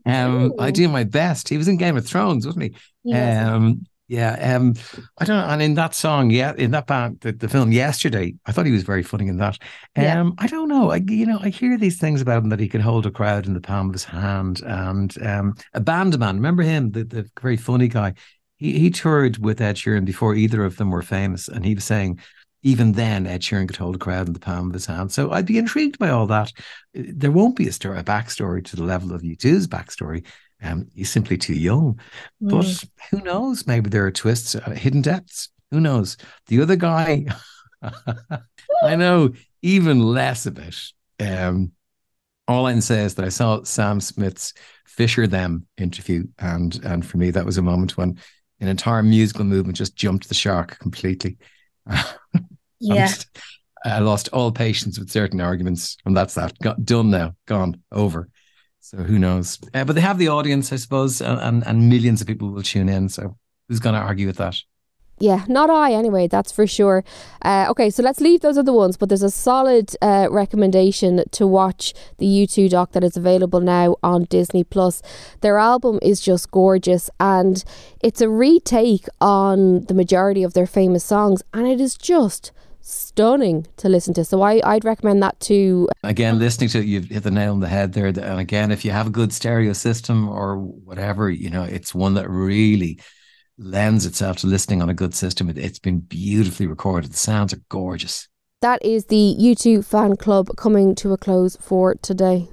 um, 0.07 0.52
I 0.59 0.71
do 0.71 0.88
my 0.88 1.04
best. 1.04 1.49
He 1.49 1.57
was 1.57 1.69
in 1.69 1.76
Game 1.76 1.97
of 1.97 2.07
Thrones, 2.07 2.47
wasn't 2.47 2.64
he? 2.64 2.76
Yes. 3.04 3.47
Um, 3.47 3.87
yeah. 4.09 4.57
Um, 4.57 4.75
I 5.19 5.25
don't 5.25 5.37
know. 5.37 5.47
And 5.47 5.63
in 5.63 5.75
that 5.75 5.95
song, 5.95 6.31
yeah, 6.31 6.53
in 6.57 6.73
that 6.73 6.87
band, 6.87 7.21
the, 7.21 7.33
the 7.33 7.49
film 7.49 7.73
yesterday, 7.73 8.35
I 8.47 8.53
thought 8.53 8.67
he 8.67 8.73
was 8.73 8.83
very 8.83 9.03
funny 9.03 9.29
in 9.29 9.39
that. 9.39 9.59
Um, 9.97 10.05
yeah. 10.05 10.31
I 10.39 10.47
don't 10.47 10.69
know. 10.69 10.91
I 10.91 10.97
you 10.97 11.27
know, 11.27 11.39
I 11.41 11.49
hear 11.49 11.79
these 11.79 11.99
things 11.99 12.21
about 12.21 12.43
him 12.43 12.51
that 12.51 12.61
he 12.61 12.69
can 12.69 12.81
hold 12.81 13.07
a 13.07 13.11
crowd 13.11 13.47
in 13.47 13.55
the 13.55 13.61
palm 13.61 13.89
of 13.89 13.95
his 13.95 14.05
hand 14.05 14.61
and 14.65 15.17
um, 15.23 15.55
a 15.73 15.81
band 15.81 16.19
man. 16.19 16.37
Remember 16.37 16.63
him, 16.63 16.91
the, 16.91 17.05
the 17.05 17.31
very 17.41 17.57
funny 17.57 17.89
guy 17.89 18.15
he, 18.57 18.79
he 18.79 18.91
toured 18.91 19.39
with 19.39 19.61
Ed 19.61 19.77
Sheeran 19.77 20.05
before 20.05 20.35
either 20.35 20.65
of 20.65 20.77
them 20.77 20.91
were 20.91 21.03
famous, 21.03 21.49
and 21.49 21.65
he 21.65 21.75
was 21.75 21.85
saying 21.85 22.21
even 22.63 22.93
then 22.93 23.27
Ed 23.27 23.43
Sheeran 23.43 23.69
could 23.69 23.77
hold 23.77 23.95
a 23.95 23.99
crowd 23.99 24.27
in 24.27 24.33
the 24.33 24.41
palm 24.41 24.69
of 24.69 24.75
his 24.75 24.87
hand. 24.87 25.13
So 25.13 25.31
I'd 25.33 25.45
be 25.45 25.59
intrigued 25.59 25.99
by 25.99 26.09
all 26.09 26.27
that. 26.29 26.51
There 26.95 27.31
won't 27.31 27.57
be 27.57 27.69
a 27.69 27.73
story, 27.73 27.99
a 27.99 28.03
backstory 28.03 28.65
to 28.65 28.77
the 28.77 28.85
level 28.85 29.13
of 29.13 29.21
U2's 29.21 29.67
backstory. 29.69 30.25
Um, 30.64 30.88
he's 30.94 31.11
simply 31.11 31.37
too 31.37 31.54
young. 31.54 32.00
Mm. 32.42 32.50
But 32.50 32.85
who 33.11 33.25
knows? 33.25 33.66
Maybe 33.66 33.90
there 33.90 34.06
are 34.06 34.11
twists, 34.11 34.54
uh, 34.54 34.71
hidden 34.71 35.02
depths. 35.02 35.50
Who 35.71 35.80
knows? 35.80 36.16
The 36.47 36.62
other 36.62 36.76
guy, 36.76 37.26
I 38.83 38.97
know 38.97 39.33
even 39.62 40.00
less 40.00 40.47
about. 40.47 40.80
Um, 41.21 41.73
all 42.47 42.66
I 42.66 42.73
can 42.73 42.83
say 42.83 43.04
is 43.04 43.14
that 43.14 43.25
I 43.25 43.30
saw 43.30 43.62
Sam 43.62 44.00
Smith's 44.00 44.52
Fisher 44.87 45.26
Them 45.26 45.66
interview, 45.78 46.25
and 46.38 46.78
and 46.85 47.04
for 47.04 47.16
me 47.16 47.30
that 47.30 47.47
was 47.47 47.59
a 47.59 47.62
moment 47.62 47.97
when 47.97 48.18
an 48.61 48.68
entire 48.68 49.02
musical 49.02 49.44
movement 49.44 49.76
just 49.76 49.97
jumped 49.97 50.28
the 50.28 50.35
shark 50.35 50.78
completely. 50.78 51.38
yeah. 52.80 53.06
Just, 53.06 53.38
I 53.85 53.99
lost 53.99 54.28
all 54.33 54.50
patience 54.50 54.99
with 54.99 55.11
certain 55.11 55.40
arguments, 55.40 55.97
and 56.06 56.16
that's 56.16 56.35
that. 56.35 56.59
Got 56.61 56.85
done 56.85 57.11
now, 57.11 57.35
gone, 57.47 57.83
over. 57.92 58.28
So 58.85 58.99
who 58.99 59.19
knows? 59.19 59.59
Uh, 59.73 59.83
but 59.85 59.95
they 59.95 60.03
have 60.03 60.19
the 60.19 60.29
audience, 60.29 60.71
I 60.71 60.76
suppose, 60.76 61.23
and, 61.23 61.41
and, 61.41 61.67
and 61.67 61.88
millions 61.88 62.21
of 62.21 62.26
people 62.26 62.50
will 62.50 62.62
tune 62.62 62.91
in. 62.91 63.09
So 63.09 63.35
who's 63.67 63.81
going 63.81 63.95
to 63.95 64.00
argue 64.00 64.26
with 64.26 64.37
that? 64.37 64.57
Yeah, 65.19 65.47
not 65.49 65.71
I 65.71 65.95
anyway, 65.95 66.29
that's 66.29 66.53
for 66.53 66.67
sure. 66.67 67.03
Uh, 67.41 67.64
okay, 67.71 67.88
so 67.88 68.03
let's 68.03 68.21
leave 68.21 68.43
those 68.43 68.59
other 68.59 68.75
ones, 68.75 68.99
but 68.99 69.09
there's 69.09 69.23
a 69.23 69.31
solid 69.31 69.97
uh, 70.03 70.29
recommendation 70.31 71.25
to 71.31 71.47
watch 71.47 71.95
the 72.19 72.26
U2 72.26 72.69
doc 72.69 72.93
that 72.93 73.03
is 73.03 73.17
available 73.17 73.61
now 73.61 73.97
on 74.03 74.25
Disney 74.25 74.64
Plus. 74.64 75.00
Their 75.41 75.57
album 75.57 75.99
is 76.03 76.21
just 76.21 76.50
gorgeous 76.50 77.09
and 77.19 77.64
it's 78.03 78.21
a 78.21 78.29
retake 78.29 79.07
on 79.19 79.87
the 79.87 79.95
majority 79.95 80.43
of 80.43 80.53
their 80.53 80.67
famous 80.67 81.05
songs, 81.05 81.43
and 81.55 81.67
it 81.67 81.81
is 81.81 81.97
just 81.97 82.53
stunning 82.85 83.67
to 83.79 83.88
listen 83.88 84.12
to. 84.14 84.25
So 84.25 84.43
I, 84.43 84.61
I'd 84.64 84.85
recommend 84.85 85.23
that 85.23 85.41
too. 85.41 85.88
Uh, 86.05 86.09
again, 86.09 86.38
listening 86.38 86.69
to 86.71 86.85
you've 86.85 87.07
hit 87.07 87.23
the 87.23 87.31
nail 87.31 87.53
on 87.53 87.61
the 87.61 87.69
head 87.69 87.95
there. 87.95 88.07
And 88.07 88.38
again, 88.38 88.71
if 88.71 88.85
you 88.85 88.91
have 88.91 89.07
a 89.07 89.11
good 89.11 89.33
stereo 89.33 89.73
system 89.73 90.29
or 90.29 90.59
whatever, 90.59 91.31
you 91.31 91.50
know, 91.50 91.62
it's 91.62 91.95
one 91.95 92.14
that 92.14 92.29
really 92.29 93.00
lends 93.57 94.05
itself 94.05 94.38
to 94.38 94.47
listening 94.47 94.83
on 94.83 94.91
a 94.91 94.95
good 94.95 95.14
system. 95.14 95.49
It, 95.49 95.57
has 95.57 95.79
been 95.79 96.01
beautifully 96.01 96.66
recorded. 96.66 97.12
The 97.12 97.16
sounds 97.16 97.55
are 97.55 97.61
gorgeous. 97.68 98.29
That 98.61 98.85
is 98.85 99.07
the 99.07 99.37
U2 99.38 99.85
fan 99.85 100.16
club 100.16 100.49
coming 100.57 100.94
to 100.97 101.12
a 101.12 101.18
close 101.18 101.57
for 101.57 101.94
today. 101.97 102.49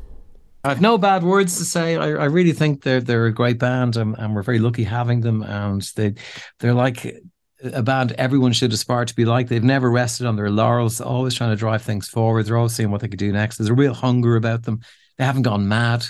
I've 0.63 0.81
no 0.81 0.97
bad 0.97 1.23
words 1.23 1.57
to 1.57 1.65
say. 1.65 1.95
I, 1.95 2.09
I 2.09 2.25
really 2.25 2.51
think 2.51 2.83
they're 2.83 3.01
they're 3.01 3.25
a 3.25 3.33
great 3.33 3.57
band, 3.57 3.97
and, 3.97 4.15
and 4.19 4.35
we're 4.35 4.43
very 4.43 4.59
lucky 4.59 4.83
having 4.83 5.21
them. 5.21 5.41
And 5.41 5.81
they 5.95 6.13
they're 6.59 6.75
like 6.75 7.19
a 7.63 7.83
band 7.83 8.13
everyone 8.13 8.53
should 8.53 8.73
aspire 8.73 9.05
to 9.05 9.15
be 9.15 9.25
like. 9.25 9.47
They've 9.47 9.63
never 9.63 9.89
rested 9.89 10.25
on 10.25 10.35
their 10.35 10.49
laurels, 10.49 11.01
always 11.01 11.33
trying 11.33 11.51
to 11.51 11.55
drive 11.55 11.81
things 11.81 12.07
forward. 12.07 12.45
They're 12.45 12.57
always 12.57 12.73
seeing 12.73 12.91
what 12.91 13.01
they 13.01 13.07
could 13.07 13.19
do 13.19 13.31
next. 13.31 13.57
There's 13.57 13.69
a 13.69 13.73
real 13.73 13.93
hunger 13.93 14.35
about 14.35 14.63
them. 14.63 14.81
They 15.17 15.25
haven't 15.25 15.43
gone 15.43 15.67
mad. 15.67 16.05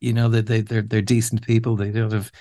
You 0.00 0.12
know, 0.12 0.28
they, 0.28 0.40
they 0.40 0.60
they're 0.60 0.82
they're 0.82 1.02
decent 1.02 1.46
people. 1.46 1.76
They 1.76 1.90
don't 1.90 2.12
have 2.12 2.32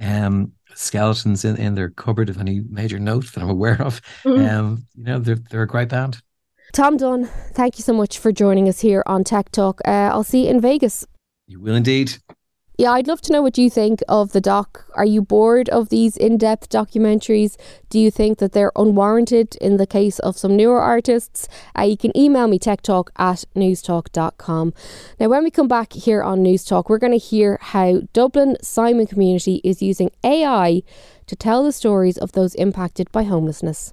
um 0.00 0.52
skeletons 0.74 1.44
in, 1.44 1.56
in 1.56 1.74
their 1.74 1.90
cupboard 1.90 2.28
of 2.28 2.40
any 2.40 2.62
major 2.68 2.98
note 2.98 3.32
that 3.32 3.42
I'm 3.42 3.50
aware 3.50 3.80
of. 3.80 4.00
Mm-hmm. 4.24 4.46
Um, 4.46 4.86
you 4.94 5.04
know, 5.04 5.18
they're 5.18 5.38
they're 5.50 5.62
a 5.62 5.66
great 5.66 5.88
band. 5.88 6.20
Tom 6.72 6.96
Dunne, 6.96 7.26
thank 7.52 7.78
you 7.78 7.82
so 7.82 7.92
much 7.92 8.18
for 8.18 8.32
joining 8.32 8.66
us 8.66 8.80
here 8.80 9.02
on 9.06 9.24
Tech 9.24 9.50
Talk. 9.52 9.80
Uh, 9.84 10.08
I'll 10.10 10.24
see 10.24 10.44
you 10.44 10.50
in 10.50 10.60
Vegas. 10.60 11.06
You 11.46 11.60
will 11.60 11.74
indeed. 11.74 12.14
Yeah, 12.78 12.92
I'd 12.92 13.06
love 13.06 13.20
to 13.22 13.32
know 13.32 13.42
what 13.42 13.58
you 13.58 13.68
think 13.68 14.00
of 14.08 14.32
the 14.32 14.40
doc. 14.40 14.86
Are 14.94 15.04
you 15.04 15.20
bored 15.20 15.68
of 15.68 15.90
these 15.90 16.16
in 16.16 16.38
depth 16.38 16.70
documentaries? 16.70 17.58
Do 17.90 17.98
you 17.98 18.10
think 18.10 18.38
that 18.38 18.52
they're 18.52 18.72
unwarranted 18.74 19.56
in 19.56 19.76
the 19.76 19.86
case 19.86 20.18
of 20.20 20.38
some 20.38 20.56
newer 20.56 20.80
artists? 20.80 21.48
Uh, 21.78 21.82
you 21.82 21.98
can 21.98 22.16
email 22.16 22.48
me 22.48 22.58
techtalk 22.58 23.08
at 23.18 23.44
newstalk.com. 23.54 24.72
Now, 25.20 25.28
when 25.28 25.44
we 25.44 25.50
come 25.50 25.68
back 25.68 25.92
here 25.92 26.22
on 26.22 26.42
Newstalk, 26.42 26.88
we're 26.88 26.98
going 26.98 27.12
to 27.12 27.18
hear 27.18 27.58
how 27.60 28.02
Dublin 28.14 28.56
Simon 28.62 29.06
Community 29.06 29.60
is 29.62 29.82
using 29.82 30.10
AI 30.24 30.82
to 31.26 31.36
tell 31.36 31.64
the 31.64 31.72
stories 31.72 32.16
of 32.16 32.32
those 32.32 32.54
impacted 32.54 33.12
by 33.12 33.24
homelessness. 33.24 33.90